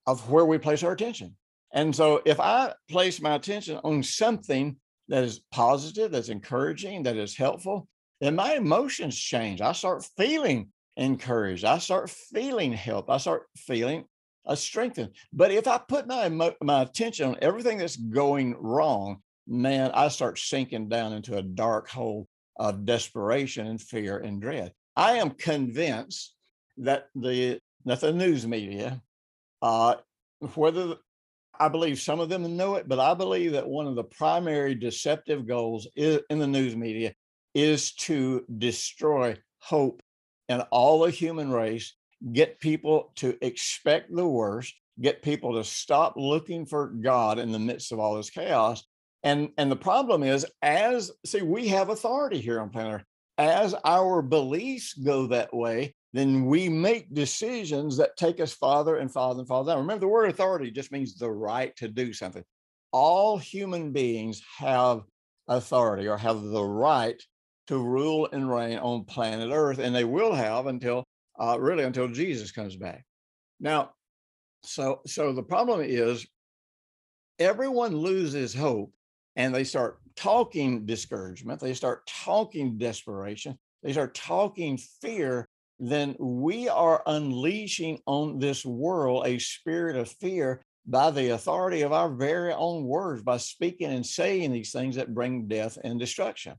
of 0.07 0.31
where 0.31 0.45
we 0.45 0.59
place 0.59 0.83
our 0.83 0.93
attention. 0.93 1.37
And 1.73 1.95
so 1.95 2.23
if 2.25 2.41
I 2.41 2.73
place 2.89 3.21
my 3.21 3.35
attention 3.35 3.79
on 3.85 4.03
something 4.03 4.77
that 5.09 5.25
is 5.25 5.41
positive, 5.53 6.11
that's 6.11 6.31
encouraging, 6.31 7.03
that 7.05 7.17
is 7.17 7.37
helpful, 7.37 7.89
then 8.21 8.35
my 8.37 8.55
emotions 8.55 9.19
change. 9.19 9.61
I 9.61 9.73
start 9.73 10.05
feeling 10.17 10.69
encouraged. 10.97 11.65
I 11.65 11.79
start 11.79 12.11
feeling 12.11 12.73
help. 12.73 13.11
I 13.11 13.19
start 13.19 13.47
feeling 13.57 14.05
a 14.47 14.57
strengthened. 14.57 15.11
But 15.33 15.51
if 15.51 15.69
I 15.69 15.79
put 15.79 16.07
my 16.07 16.29
my 16.61 16.83
attention 16.83 17.29
on 17.29 17.37
everything 17.41 17.79
that's 17.79 17.97
going 17.97 18.57
wrong, 18.59 19.19
man, 19.47 19.91
I 19.95 20.09
start 20.09 20.39
sinking 20.39 20.89
down 20.89 21.13
into 21.13 21.37
a 21.37 21.43
dark 21.43 21.89
hole 21.89 22.29
of 22.57 22.85
desperation 22.85 23.67
and 23.67 23.81
fear 23.81 24.19
and 24.19 24.41
dread. 24.41 24.73
I 24.97 25.13
am 25.19 25.31
convinced 25.31 26.35
that 26.79 27.07
the 27.15 27.61
that 27.85 28.01
the 28.01 28.13
news 28.13 28.47
media, 28.47 29.01
uh, 29.63 29.97
whether 30.55 30.97
I 31.59 31.69
believe 31.69 32.01
some 32.01 32.21
of 32.21 32.29
them 32.29 32.57
know 32.57 32.77
it, 32.77 32.89
but 32.89 33.01
I 33.01 33.15
believe 33.15 33.53
that 33.53 33.67
one 33.67 33.87
of 33.87 33.97
the 33.97 34.05
primary 34.05 34.75
deceptive 34.75 35.47
goals 35.47 35.89
is, 35.97 36.21
in 36.31 36.39
the 36.39 36.47
news 36.47 36.77
media 36.77 37.15
is 37.59 37.93
to 37.93 38.45
destroy 38.59 39.37
hope 39.59 40.01
in 40.49 40.61
all 40.71 41.01
the 41.01 41.11
human 41.11 41.51
race, 41.51 41.95
get 42.33 42.61
people 42.61 43.13
to 43.17 43.37
expect 43.45 44.15
the 44.15 44.27
worst, 44.27 44.75
get 45.01 45.23
people 45.23 45.55
to 45.55 45.65
stop 45.65 46.15
looking 46.17 46.65
for 46.67 46.89
God 46.89 47.39
in 47.39 47.53
the 47.53 47.59
midst 47.59 47.93
of 47.93 47.99
all 47.99 48.17
this 48.17 48.31
chaos. 48.31 48.85
And, 49.25 49.51
and 49.59 49.71
the 49.71 49.77
problem 49.77 50.23
is, 50.23 50.47
as 50.63 51.11
see, 51.27 51.43
we 51.43 51.69
have 51.69 51.89
authority 51.89 52.41
here 52.41 52.61
on 52.61 52.71
planet 52.71 52.95
Earth. 52.95 53.05
As 53.37 53.75
our 53.85 54.23
beliefs 54.23 54.95
go 54.95 55.27
that 55.29 55.55
way, 55.55 55.95
then 56.13 56.47
we 56.47 56.69
make 56.69 57.13
decisions 57.13 57.97
that 57.97 58.17
take 58.17 58.41
us 58.41 58.53
farther 58.53 58.97
and 58.97 59.13
farther 59.13 59.41
and 59.41 59.49
farther 59.49 59.73
down. 59.73 59.81
Remember, 59.81 60.01
the 60.01 60.09
word 60.09 60.31
authority 60.31 60.71
just 60.71 60.93
means 60.93 61.15
the 61.15 61.31
right 61.31 61.75
to 61.77 61.89
do 61.89 62.13
something. 62.13 62.45
All 62.93 63.37
human 63.37 63.93
beings 63.93 64.43
have 64.57 65.03
authority 65.49 66.09
or 66.09 66.17
have 66.17 66.43
the 66.43 66.65
right 66.65 67.21
to 67.69 67.79
rule 67.79 68.29
and 68.33 68.51
reign 68.51 68.79
on 68.79 69.05
planet 69.05 69.51
Earth, 69.53 69.79
and 69.79 69.95
they 69.95 70.05
will 70.05 70.35
have 70.35 70.67
until 70.67 71.05
uh, 71.41 71.57
really 71.61 71.85
until 71.85 72.09
Jesus 72.09 72.51
comes 72.51 72.77
back. 72.77 73.05
Now, 73.61 73.93
so 74.63 75.01
so 75.07 75.33
the 75.33 75.43
problem 75.43 75.81
is 75.83 76.27
everyone 77.39 77.95
loses 77.95 78.55
hope 78.55 78.93
and 79.37 79.55
they 79.55 79.65
start 79.65 80.01
talking 80.17 80.85
discouragement, 80.85 81.61
they 81.61 81.75
start 81.75 82.07
talking 82.07 82.77
desperation, 82.77 83.57
they 83.83 83.93
start 83.93 84.15
talking 84.15 84.79
fear, 85.01 85.47
then 85.79 86.17
we 86.19 86.69
are 86.69 87.03
unleashing 87.07 88.01
on 88.07 88.39
this 88.39 88.65
world 88.65 89.27
a 89.27 89.39
spirit 89.39 89.95
of 89.95 90.09
fear 90.09 90.61
by 90.87 91.11
the 91.11 91.31
authority 91.31 91.83
of 91.83 91.93
our 91.93 92.09
very 92.09 92.53
own 92.53 92.85
words, 92.85 93.23
by 93.23 93.37
speaking 93.37 93.93
and 93.93 94.05
saying 94.05 94.51
these 94.51 94.73
things 94.73 94.97
that 94.97 95.15
bring 95.15 95.47
death 95.47 95.79
and 95.85 96.01
destruction. 96.01 96.55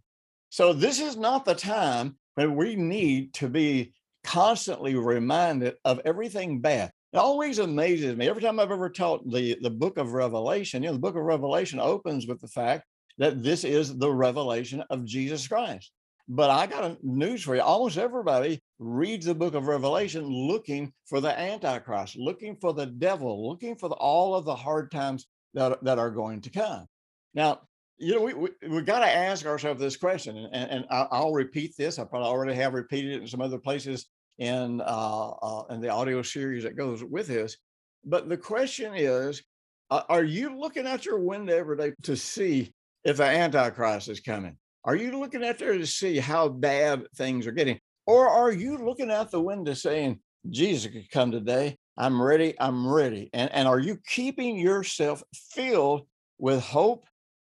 So 0.50 0.74
this 0.74 1.00
is 1.00 1.16
not 1.16 1.46
the 1.46 1.56
time 1.56 2.18
when 2.36 2.56
we 2.56 2.76
need 2.76 3.34
to 3.36 3.48
be 3.48 3.94
constantly 4.24 4.96
reminded 4.96 5.76
of 5.86 6.02
everything 6.06 6.60
bad. 6.60 6.92
It 7.14 7.18
always 7.18 7.60
amazes 7.60 8.16
me. 8.16 8.28
Every 8.28 8.42
time 8.42 8.60
I've 8.60 8.72
ever 8.72 8.90
taught 8.90 9.30
the, 9.30 9.58
the 9.62 9.70
book 9.70 9.98
of 9.98 10.14
Revelation, 10.14 10.84
you 10.84 10.90
know, 10.90 10.94
the 10.94 11.00
book 11.00 11.16
of 11.16 11.24
Revelation 11.24 11.80
opens 11.80 12.28
with 12.28 12.40
the 12.40 12.48
fact 12.48 12.84
that 13.18 13.44
this 13.44 13.64
is 13.64 13.98
the 13.98 14.12
revelation 14.12 14.84
of 14.90 15.06
Jesus 15.06 15.48
Christ. 15.48 15.92
But 16.28 16.52
I 16.52 16.68
got 16.68 16.84
a 16.84 16.98
news 17.02 17.44
for 17.44 17.56
you. 17.56 17.62
Almost 17.62 17.98
everybody 17.98 18.62
reads 18.78 19.26
the 19.26 19.34
book 19.34 19.56
of 19.56 19.68
Revelation 19.68 20.24
looking 20.26 20.94
for 21.06 21.20
the 21.20 21.38
Antichrist, 21.38 22.16
looking 22.16 22.56
for 22.56 22.74
the 22.74 22.86
devil, 22.86 23.50
looking 23.50 23.76
for 23.76 23.90
the, 23.90 23.96
all 23.96 24.36
of 24.36 24.46
the 24.46 24.56
hard 24.56 24.92
times 24.92 25.26
that, 25.56 25.84
that 25.84 25.98
are 25.98 26.12
going 26.12 26.42
to 26.42 26.52
come. 26.52 26.86
Now, 27.34 27.62
you 28.00 28.16
know, 28.16 28.22
we 28.22 28.34
we, 28.34 28.50
we 28.68 28.82
got 28.82 29.00
to 29.00 29.10
ask 29.10 29.46
ourselves 29.46 29.80
this 29.80 29.98
question, 29.98 30.38
and, 30.38 30.72
and 30.72 30.86
I'll 30.90 31.34
repeat 31.34 31.76
this. 31.78 32.00
I 32.00 32.06
probably 32.06 32.30
already 32.30 32.54
have 32.56 32.74
repeated 32.74 33.12
it 33.12 33.22
in 33.22 33.28
some 33.28 33.42
other 33.42 33.58
places 33.58 34.08
in 34.38 34.82
uh, 34.82 35.30
uh, 35.30 35.64
in 35.70 35.82
the 35.82 35.90
audio 35.90 36.22
series 36.22 36.64
that 36.64 36.78
goes 36.78 37.04
with 37.04 37.28
this. 37.28 37.58
But 38.06 38.30
the 38.30 38.38
question 38.38 38.94
is, 38.96 39.44
uh, 39.92 40.04
are 40.08 40.24
you 40.24 40.58
looking 40.58 40.88
out 40.88 41.06
your 41.06 41.20
window 41.20 41.58
every 41.58 41.76
day 41.76 41.94
to 42.04 42.16
see 42.16 42.72
if 43.04 43.18
the 43.18 43.26
Antichrist 43.26 44.08
is 44.08 44.22
coming? 44.22 44.56
Are 44.86 44.96
you 44.96 45.20
looking 45.20 45.44
out 45.44 45.60
there 45.60 45.78
to 45.78 45.86
see 45.86 46.18
how 46.18 46.48
bad 46.48 47.04
things 47.18 47.46
are 47.48 47.52
getting, 47.52 47.80
or 48.08 48.30
are 48.30 48.52
you 48.52 48.78
looking 48.78 49.12
out 49.12 49.30
the 49.30 49.42
window 49.42 49.74
saying, 49.74 50.22
"Jesus 50.50 50.92
could 50.92 51.12
come 51.12 51.32
today. 51.32 51.76
I'm 51.98 52.22
ready. 52.22 52.56
I'm 52.62 52.88
ready." 52.88 53.30
And 53.34 53.52
and 53.52 53.68
are 53.68 53.80
you 53.80 54.00
keeping 54.08 54.58
yourself 54.58 55.22
filled 55.34 56.08
with 56.38 56.62
hope 56.62 57.04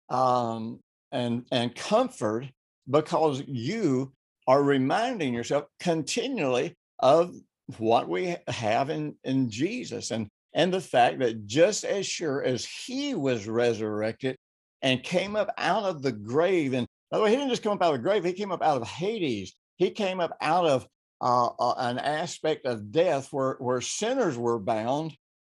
um, 0.09 0.79
and 1.11 1.45
and 1.51 1.75
comfort 1.75 2.47
because 2.89 3.43
you 3.47 4.11
are 4.47 4.63
reminding 4.63 5.33
yourself 5.33 5.65
continually 5.79 6.75
of 6.99 7.35
what 7.77 8.07
we 8.07 8.35
have 8.47 8.89
in 8.89 9.15
in 9.23 9.49
Jesus 9.49 10.11
and 10.11 10.27
and 10.53 10.73
the 10.73 10.81
fact 10.81 11.19
that 11.19 11.45
just 11.45 11.83
as 11.83 12.05
sure 12.05 12.43
as 12.43 12.65
he 12.65 13.13
was 13.13 13.47
resurrected 13.47 14.37
and 14.81 15.03
came 15.03 15.35
up 15.35 15.49
out 15.57 15.83
of 15.83 16.01
the 16.01 16.11
grave 16.11 16.73
and 16.73 16.87
by 17.11 17.17
the 17.17 17.23
way 17.23 17.29
he 17.29 17.35
didn't 17.35 17.49
just 17.49 17.63
come 17.63 17.73
up 17.73 17.83
out 17.83 17.93
of 17.93 18.01
the 18.01 18.07
grave 18.07 18.23
he 18.23 18.33
came 18.33 18.51
up 18.51 18.63
out 18.63 18.81
of 18.81 18.87
Hades. 18.87 19.53
He 19.77 19.91
came 19.91 20.19
up 20.19 20.35
out 20.41 20.65
of 20.65 20.87
uh, 21.21 21.49
uh, 21.59 21.73
an 21.77 21.99
aspect 21.99 22.65
of 22.65 22.91
death 22.91 23.31
where 23.31 23.55
where 23.59 23.81
sinners 23.81 24.37
were 24.37 24.59
bound 24.59 25.15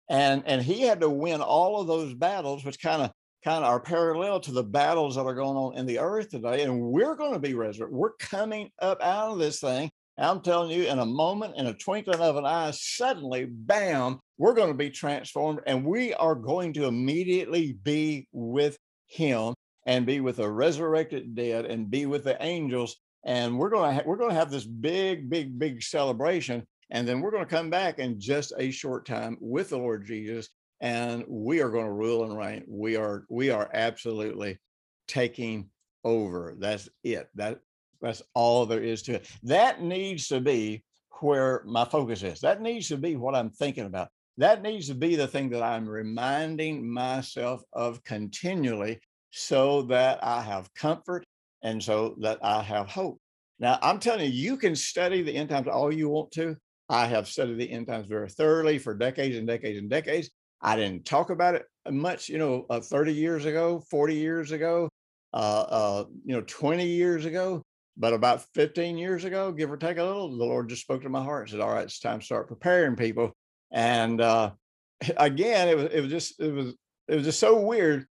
and 0.09 0.43
and 0.45 0.61
he 0.61 0.81
had 0.81 1.01
to 1.01 1.09
win 1.09 1.41
all 1.41 1.79
of 1.79 1.87
those 1.87 2.13
battles 2.13 2.65
which 2.65 2.81
kind 2.81 3.01
of 3.01 3.11
kind 3.43 3.63
of 3.63 3.69
are 3.69 3.79
parallel 3.79 4.39
to 4.41 4.51
the 4.51 4.63
battles 4.63 5.15
that 5.15 5.25
are 5.25 5.35
going 5.35 5.57
on 5.57 5.77
in 5.77 5.85
the 5.85 5.99
earth 5.99 6.29
today. 6.29 6.63
And 6.63 6.81
we're 6.81 7.15
going 7.15 7.33
to 7.33 7.39
be 7.39 7.53
resurrected. 7.53 7.95
We're 7.95 8.13
coming 8.19 8.69
up 8.79 9.01
out 9.01 9.31
of 9.31 9.39
this 9.39 9.59
thing. 9.59 9.89
I'm 10.17 10.41
telling 10.41 10.71
you, 10.71 10.83
in 10.83 10.99
a 10.99 11.05
moment, 11.05 11.55
in 11.55 11.67
a 11.67 11.73
twinkling 11.73 12.19
of 12.19 12.35
an 12.35 12.45
eye, 12.45 12.71
suddenly, 12.71 13.45
bam, 13.45 14.19
we're 14.37 14.53
going 14.53 14.71
to 14.71 14.77
be 14.77 14.89
transformed 14.89 15.61
and 15.65 15.85
we 15.85 16.13
are 16.13 16.35
going 16.35 16.73
to 16.73 16.85
immediately 16.85 17.77
be 17.83 18.27
with 18.33 18.77
him 19.07 19.53
and 19.85 20.05
be 20.05 20.19
with 20.19 20.37
the 20.37 20.49
resurrected 20.49 21.35
dead 21.35 21.65
and 21.65 21.89
be 21.89 22.05
with 22.05 22.25
the 22.25 22.41
angels. 22.43 22.97
And 23.25 23.57
we're 23.57 23.69
going 23.69 23.89
to 23.89 23.95
ha- 23.95 24.03
we're 24.05 24.17
going 24.17 24.31
to 24.31 24.35
have 24.35 24.51
this 24.51 24.65
big, 24.65 25.29
big, 25.29 25.57
big 25.57 25.81
celebration. 25.81 26.63
And 26.89 27.07
then 27.07 27.21
we're 27.21 27.31
going 27.31 27.45
to 27.45 27.49
come 27.49 27.69
back 27.69 27.99
in 27.99 28.19
just 28.19 28.51
a 28.57 28.71
short 28.71 29.05
time 29.05 29.37
with 29.39 29.69
the 29.69 29.77
Lord 29.77 30.05
Jesus 30.05 30.49
and 30.81 31.23
we 31.27 31.61
are 31.61 31.69
going 31.69 31.85
to 31.85 31.91
rule 31.91 32.23
and 32.23 32.37
reign. 32.37 32.63
We 32.67 32.95
are 32.95 33.25
we 33.29 33.49
are 33.49 33.69
absolutely 33.73 34.59
taking 35.07 35.69
over. 36.03 36.55
That's 36.57 36.89
it. 37.03 37.29
That 37.35 37.59
that's 38.01 38.21
all 38.33 38.65
there 38.65 38.81
is 38.81 39.01
to 39.03 39.15
it. 39.15 39.29
That 39.43 39.81
needs 39.81 40.27
to 40.29 40.39
be 40.39 40.83
where 41.19 41.63
my 41.65 41.85
focus 41.85 42.23
is. 42.23 42.39
That 42.41 42.61
needs 42.61 42.87
to 42.89 42.97
be 42.97 43.15
what 43.15 43.35
I'm 43.35 43.49
thinking 43.49 43.85
about. 43.85 44.09
That 44.37 44.61
needs 44.61 44.87
to 44.87 44.95
be 44.95 45.15
the 45.15 45.27
thing 45.27 45.49
that 45.49 45.63
I'm 45.63 45.87
reminding 45.87 46.89
myself 46.89 47.61
of 47.73 48.01
continually 48.05 49.01
so 49.31 49.81
that 49.83 50.23
I 50.23 50.41
have 50.41 50.73
comfort 50.73 51.25
and 51.61 51.83
so 51.83 52.15
that 52.21 52.39
I 52.41 52.61
have 52.61 52.87
hope. 52.89 53.19
Now, 53.59 53.77
I'm 53.81 53.99
telling 53.99 54.21
you, 54.21 54.29
you 54.31 54.55
can 54.55 54.75
study 54.75 55.21
the 55.21 55.35
end 55.35 55.49
times 55.49 55.67
all 55.67 55.93
you 55.93 56.07
want 56.07 56.31
to. 56.31 56.55
I 56.87 57.05
have 57.05 57.27
studied 57.27 57.57
the 57.57 57.69
end 57.69 57.87
times 57.87 58.07
very 58.07 58.29
thoroughly 58.29 58.79
for 58.79 58.93
decades 58.93 59.37
and 59.37 59.45
decades 59.45 59.77
and 59.77 59.89
decades. 59.89 60.29
I 60.61 60.75
didn't 60.75 61.05
talk 61.05 61.29
about 61.29 61.55
it 61.55 61.65
much, 61.89 62.29
you 62.29 62.37
know, 62.37 62.65
uh, 62.69 62.79
30 62.79 63.13
years 63.13 63.45
ago, 63.45 63.81
40 63.89 64.15
years 64.15 64.51
ago, 64.51 64.89
uh, 65.33 65.65
uh, 65.69 66.05
you 66.25 66.35
know, 66.35 66.41
20 66.41 66.85
years 66.85 67.25
ago. 67.25 67.63
But 67.97 68.13
about 68.13 68.45
15 68.53 68.97
years 68.97 69.25
ago, 69.25 69.51
give 69.51 69.71
or 69.71 69.77
take 69.77 69.97
a 69.97 70.03
little, 70.03 70.29
the 70.29 70.45
Lord 70.45 70.69
just 70.69 70.83
spoke 70.83 71.01
to 71.03 71.09
my 71.09 71.21
heart 71.21 71.43
and 71.43 71.49
said, 71.51 71.59
All 71.59 71.73
right, 71.73 71.83
it's 71.83 71.99
time 71.99 72.19
to 72.19 72.25
start 72.25 72.47
preparing 72.47 72.95
people. 72.95 73.33
And 73.71 74.21
uh, 74.21 74.51
again, 75.17 75.67
it 75.67 75.75
was 75.75 75.85
it 75.91 76.01
was 76.01 76.09
just 76.09 76.39
it 76.39 76.53
was 76.53 76.75
it 77.07 77.15
was 77.15 77.25
just 77.25 77.39
so 77.39 77.59
weird. 77.59 78.05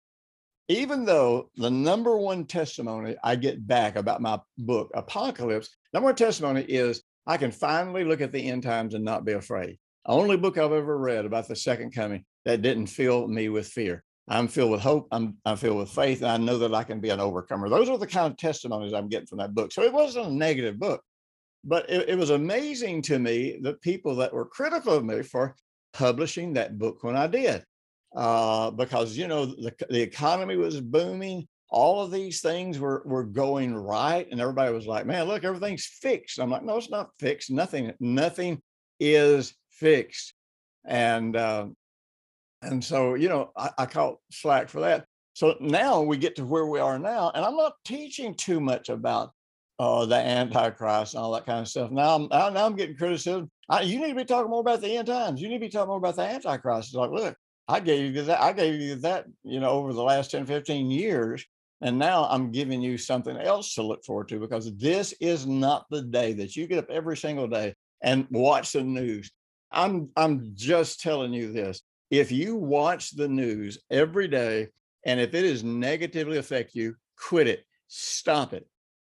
Even 0.68 1.04
though 1.04 1.50
the 1.54 1.70
number 1.70 2.16
one 2.16 2.44
testimony 2.44 3.14
I 3.22 3.36
get 3.36 3.64
back 3.64 3.94
about 3.94 4.20
my 4.20 4.40
book, 4.58 4.90
Apocalypse, 4.94 5.68
number 5.92 6.06
one 6.06 6.16
testimony 6.16 6.62
is 6.62 7.04
I 7.24 7.36
can 7.36 7.52
finally 7.52 8.02
look 8.02 8.20
at 8.20 8.32
the 8.32 8.48
end 8.48 8.64
times 8.64 8.94
and 8.94 9.04
not 9.04 9.24
be 9.24 9.32
afraid. 9.32 9.78
Only 10.04 10.36
book 10.36 10.58
I've 10.58 10.72
ever 10.72 10.98
read 10.98 11.24
about 11.24 11.46
the 11.46 11.54
second 11.54 11.94
coming 11.94 12.24
that 12.46 12.62
didn't 12.62 12.86
fill 12.86 13.28
me 13.28 13.50
with 13.50 13.66
fear. 13.66 14.02
I'm 14.28 14.48
filled 14.48 14.70
with 14.70 14.80
hope. 14.80 15.08
I'm, 15.12 15.36
I'm 15.44 15.56
filled 15.56 15.78
with 15.78 15.90
faith. 15.90 16.22
And 16.22 16.30
I 16.30 16.36
know 16.36 16.58
that 16.58 16.74
I 16.74 16.84
can 16.84 17.00
be 17.00 17.10
an 17.10 17.20
overcomer. 17.20 17.68
Those 17.68 17.88
are 17.88 17.98
the 17.98 18.06
kind 18.06 18.30
of 18.30 18.38
testimonies 18.38 18.94
I'm 18.94 19.08
getting 19.08 19.26
from 19.26 19.38
that 19.38 19.54
book. 19.54 19.72
So 19.72 19.82
it 19.82 19.92
wasn't 19.92 20.28
a 20.28 20.32
negative 20.32 20.78
book, 20.78 21.02
but 21.64 21.90
it, 21.90 22.08
it 22.08 22.18
was 22.18 22.30
amazing 22.30 23.02
to 23.02 23.18
me 23.18 23.58
the 23.60 23.74
people 23.74 24.16
that 24.16 24.32
were 24.32 24.46
critical 24.46 24.94
of 24.94 25.04
me 25.04 25.22
for 25.22 25.54
publishing 25.92 26.54
that 26.54 26.78
book 26.78 27.02
when 27.02 27.16
I 27.16 27.26
did. 27.26 27.64
Uh, 28.14 28.70
because, 28.70 29.16
you 29.16 29.28
know, 29.28 29.46
the, 29.46 29.74
the 29.90 30.00
economy 30.00 30.56
was 30.56 30.80
booming. 30.80 31.46
All 31.68 32.02
of 32.02 32.12
these 32.12 32.40
things 32.40 32.78
were, 32.78 33.02
were 33.04 33.24
going 33.24 33.74
right. 33.74 34.26
And 34.30 34.40
everybody 34.40 34.72
was 34.72 34.86
like, 34.86 35.04
man, 35.04 35.26
look, 35.26 35.44
everything's 35.44 35.86
fixed. 35.86 36.38
I'm 36.38 36.50
like, 36.50 36.62
no, 36.62 36.76
it's 36.76 36.90
not 36.90 37.10
fixed. 37.18 37.50
Nothing, 37.50 37.92
nothing 37.98 38.62
is 39.00 39.52
fixed. 39.70 40.32
And, 40.84 41.36
uh, 41.36 41.66
and 42.62 42.82
so, 42.82 43.14
you 43.14 43.28
know, 43.28 43.50
I, 43.56 43.70
I 43.78 43.86
caught 43.86 44.18
slack 44.30 44.68
for 44.68 44.80
that. 44.80 45.06
So 45.34 45.54
now 45.60 46.00
we 46.00 46.16
get 46.16 46.36
to 46.36 46.44
where 46.44 46.66
we 46.66 46.80
are 46.80 46.98
now, 46.98 47.30
and 47.34 47.44
I'm 47.44 47.56
not 47.56 47.74
teaching 47.84 48.34
too 48.34 48.58
much 48.58 48.88
about 48.88 49.32
uh, 49.78 50.06
the 50.06 50.16
Antichrist 50.16 51.14
and 51.14 51.22
all 51.22 51.32
that 51.32 51.44
kind 51.44 51.60
of 51.60 51.68
stuff. 51.68 51.90
Now 51.90 52.14
I'm 52.14 52.28
now 52.28 52.64
I'm 52.64 52.76
getting 52.76 52.96
criticism. 52.96 53.50
I, 53.68 53.82
you 53.82 54.00
need 54.00 54.08
to 54.08 54.14
be 54.14 54.24
talking 54.24 54.50
more 54.50 54.60
about 54.60 54.80
the 54.80 54.96
end 54.96 55.08
times. 55.08 55.40
You 55.40 55.48
need 55.48 55.56
to 55.56 55.66
be 55.66 55.68
talking 55.68 55.88
more 55.88 55.98
about 55.98 56.16
the 56.16 56.22
Antichrist. 56.22 56.88
It's 56.88 56.94
like, 56.94 57.10
look, 57.10 57.36
I 57.68 57.80
gave 57.80 58.14
you 58.14 58.22
that. 58.22 58.40
I 58.40 58.52
gave 58.52 58.80
you 58.80 58.94
that, 58.96 59.26
you 59.42 59.60
know, 59.60 59.70
over 59.70 59.92
the 59.92 60.02
last 60.02 60.30
10, 60.30 60.46
15 60.46 60.90
years. 60.90 61.44
And 61.82 61.98
now 61.98 62.26
I'm 62.30 62.52
giving 62.52 62.80
you 62.80 62.96
something 62.96 63.36
else 63.36 63.74
to 63.74 63.82
look 63.82 64.02
forward 64.04 64.28
to 64.28 64.40
because 64.40 64.74
this 64.76 65.12
is 65.20 65.46
not 65.46 65.84
the 65.90 66.00
day 66.00 66.32
that 66.34 66.56
you 66.56 66.66
get 66.66 66.78
up 66.78 66.90
every 66.90 67.16
single 67.16 67.48
day 67.48 67.74
and 68.02 68.26
watch 68.30 68.72
the 68.72 68.82
news. 68.82 69.30
I'm 69.70 70.08
I'm 70.16 70.52
just 70.54 71.00
telling 71.00 71.34
you 71.34 71.52
this 71.52 71.82
if 72.10 72.30
you 72.30 72.56
watch 72.56 73.10
the 73.10 73.28
news 73.28 73.78
every 73.90 74.28
day 74.28 74.68
and 75.04 75.20
if 75.20 75.34
it 75.34 75.44
is 75.44 75.64
negatively 75.64 76.38
affect 76.38 76.74
you, 76.74 76.94
quit 77.18 77.48
it, 77.48 77.64
stop 77.88 78.52
it. 78.52 78.66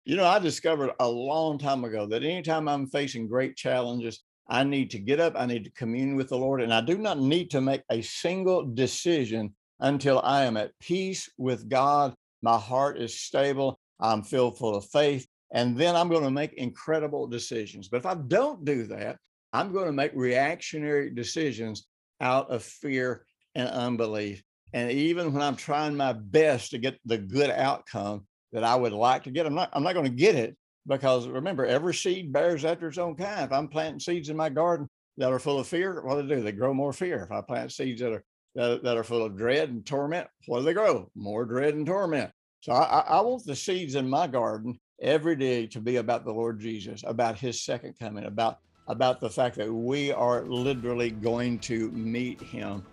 You 0.05 0.15
know, 0.15 0.25
I 0.25 0.39
discovered 0.39 0.91
a 0.99 1.07
long 1.07 1.57
time 1.57 1.83
ago 1.83 2.05
that 2.07 2.23
anytime 2.23 2.67
I'm 2.67 2.87
facing 2.87 3.27
great 3.27 3.55
challenges, 3.55 4.23
I 4.47 4.63
need 4.63 4.91
to 4.91 4.99
get 4.99 5.19
up, 5.19 5.33
I 5.35 5.45
need 5.45 5.63
to 5.63 5.71
commune 5.71 6.15
with 6.15 6.29
the 6.29 6.37
Lord, 6.37 6.61
and 6.61 6.73
I 6.73 6.81
do 6.81 6.97
not 6.97 7.19
need 7.19 7.49
to 7.51 7.61
make 7.61 7.81
a 7.89 8.01
single 8.01 8.63
decision 8.63 9.55
until 9.79 10.21
I 10.23 10.43
am 10.43 10.57
at 10.57 10.77
peace 10.79 11.29
with 11.37 11.67
God. 11.67 12.13
My 12.43 12.57
heart 12.57 13.01
is 13.01 13.19
stable, 13.19 13.79
I'm 13.99 14.21
filled 14.21 14.57
full 14.57 14.75
of 14.75 14.85
faith, 14.85 15.27
and 15.51 15.75
then 15.75 15.95
I'm 15.95 16.09
going 16.09 16.23
to 16.23 16.31
make 16.31 16.53
incredible 16.53 17.25
decisions. 17.27 17.87
But 17.87 17.97
if 17.97 18.05
I 18.05 18.13
don't 18.13 18.63
do 18.63 18.83
that, 18.87 19.17
I'm 19.53 19.71
going 19.73 19.87
to 19.87 19.91
make 19.91 20.11
reactionary 20.13 21.09
decisions 21.09 21.87
out 22.21 22.49
of 22.49 22.63
fear 22.63 23.25
and 23.55 23.67
unbelief. 23.69 24.43
And 24.73 24.91
even 24.91 25.33
when 25.33 25.41
I'm 25.41 25.55
trying 25.55 25.95
my 25.95 26.13
best 26.13 26.71
to 26.71 26.77
get 26.77 26.99
the 27.05 27.17
good 27.17 27.49
outcome 27.49 28.25
that 28.51 28.63
I 28.63 28.75
would 28.75 28.93
like 28.93 29.23
to 29.23 29.31
get, 29.31 29.45
I'm 29.45 29.55
not, 29.55 29.69
I'm 29.73 29.83
not 29.83 29.93
going 29.93 30.05
to 30.05 30.11
get 30.11 30.35
it 30.35 30.55
because 30.87 31.27
remember, 31.27 31.65
every 31.65 31.93
seed 31.93 32.31
bears 32.31 32.65
after 32.65 32.87
its 32.87 32.97
own 32.97 33.15
kind. 33.15 33.45
If 33.45 33.51
I'm 33.51 33.67
planting 33.67 33.99
seeds 33.99 34.29
in 34.29 34.37
my 34.37 34.49
garden 34.49 34.87
that 35.17 35.31
are 35.31 35.39
full 35.39 35.59
of 35.59 35.67
fear, 35.67 36.01
what 36.03 36.15
do 36.15 36.27
they 36.27 36.35
do? 36.35 36.41
They 36.41 36.51
grow 36.51 36.73
more 36.73 36.93
fear. 36.93 37.23
If 37.23 37.31
I 37.31 37.41
plant 37.41 37.71
seeds 37.71 38.01
that 38.01 38.11
are 38.11 38.23
that, 38.55 38.83
that 38.83 38.97
are 38.97 39.03
full 39.03 39.23
of 39.23 39.37
dread 39.37 39.69
and 39.69 39.85
torment, 39.85 40.27
what 40.45 40.59
do 40.59 40.65
they 40.65 40.73
grow? 40.73 41.09
More 41.15 41.45
dread 41.45 41.75
and 41.75 41.85
torment. 41.85 42.31
So 42.61 42.71
I, 42.71 42.99
I 42.99 43.21
want 43.21 43.45
the 43.45 43.55
seeds 43.55 43.95
in 43.95 44.09
my 44.09 44.27
garden 44.27 44.79
every 45.01 45.35
day 45.35 45.67
to 45.67 45.81
be 45.81 45.97
about 45.97 46.25
the 46.25 46.31
Lord 46.31 46.59
Jesus, 46.59 47.03
about 47.05 47.37
his 47.37 47.63
second 47.63 47.95
coming, 47.99 48.25
about 48.25 48.59
about 48.87 49.19
the 49.19 49.29
fact 49.29 49.55
that 49.55 49.71
we 49.71 50.11
are 50.11 50.41
literally 50.43 51.09
going 51.09 51.59
to 51.59 51.89
meet 51.91 52.41
him 52.41 52.83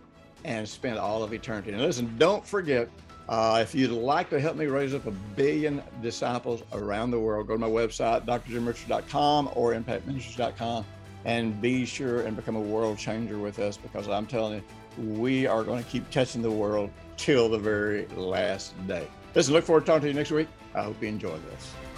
and 0.44 0.68
spend 0.68 0.98
all 0.98 1.22
of 1.22 1.32
eternity. 1.32 1.72
And 1.72 1.80
listen, 1.80 2.14
don't 2.18 2.44
forget, 2.46 2.88
uh, 3.28 3.58
if 3.62 3.74
you'd 3.74 3.90
like 3.90 4.30
to 4.30 4.40
help 4.40 4.56
me 4.56 4.66
raise 4.66 4.94
up 4.94 5.06
a 5.06 5.10
billion 5.10 5.82
disciples 6.00 6.62
around 6.72 7.10
the 7.10 7.20
world, 7.20 7.46
go 7.46 7.54
to 7.54 7.58
my 7.58 7.68
website, 7.68 8.26
drjimrichard.com 8.26 9.50
or 9.54 9.74
impactministries.com, 9.74 10.84
and 11.24 11.60
be 11.60 11.84
sure 11.84 12.22
and 12.22 12.36
become 12.36 12.56
a 12.56 12.60
world 12.60 12.98
changer 12.98 13.38
with 13.38 13.58
us 13.58 13.76
because 13.76 14.08
I'm 14.08 14.26
telling 14.26 14.54
you, 14.54 15.18
we 15.18 15.46
are 15.46 15.62
going 15.62 15.82
to 15.82 15.88
keep 15.88 16.10
touching 16.10 16.42
the 16.42 16.50
world 16.50 16.90
till 17.16 17.48
the 17.48 17.58
very 17.58 18.06
last 18.16 18.74
day. 18.86 19.06
Listen, 19.34 19.54
look 19.54 19.64
forward 19.64 19.82
to 19.82 19.86
talking 19.86 20.02
to 20.02 20.08
you 20.08 20.14
next 20.14 20.30
week. 20.30 20.48
I 20.74 20.82
hope 20.82 21.00
you 21.00 21.08
enjoy 21.08 21.38
this. 21.50 21.91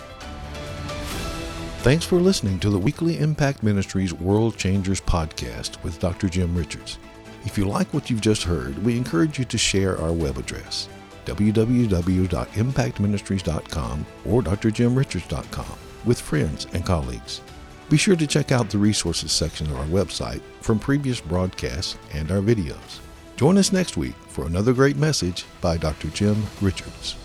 Thanks 1.85 2.07
for 2.07 2.19
listening 2.19 2.59
to 2.61 2.71
the 2.71 2.79
weekly 2.79 3.19
Impact 3.19 3.63
Ministries 3.63 4.15
World 4.15 4.57
Changers 4.57 5.03
podcast 5.03 5.83
with 5.83 6.01
Dr. 6.01 6.31
Jim 6.31 6.57
Richards. 6.57 6.99
If 7.45 7.59
you 7.59 7.67
like 7.67 7.93
what 7.93 8.09
you've 8.09 8.23
just 8.23 8.43
heard, 8.43 8.83
we 8.83 8.97
encourage 8.97 9.39
you 9.39 9.45
to 9.45 9.59
share 9.59 10.01
our 10.01 10.15
web 10.15 10.39
address 10.39 10.89
www.impactministries.com 11.27 14.07
or 14.25 14.43
drjimrichards.com 14.43 15.79
with 16.07 16.19
friends 16.19 16.67
and 16.73 16.87
colleagues. 16.87 17.43
Be 17.91 17.99
sure 17.99 18.17
to 18.17 18.27
check 18.27 18.51
out 18.51 18.71
the 18.71 18.79
resources 18.79 19.31
section 19.31 19.67
of 19.67 19.77
our 19.77 19.85
website 19.85 20.41
from 20.63 20.79
previous 20.79 21.21
broadcasts 21.21 21.99
and 22.15 22.33
our 22.33 22.41
videos. 22.41 23.01
Join 23.37 23.59
us 23.59 23.73
next 23.73 23.99
week 23.99 24.17
for 24.29 24.47
another 24.47 24.73
great 24.73 24.97
message 24.97 25.45
by 25.61 25.77
Dr. 25.77 26.09
Jim 26.09 26.45
Richards. 26.63 27.17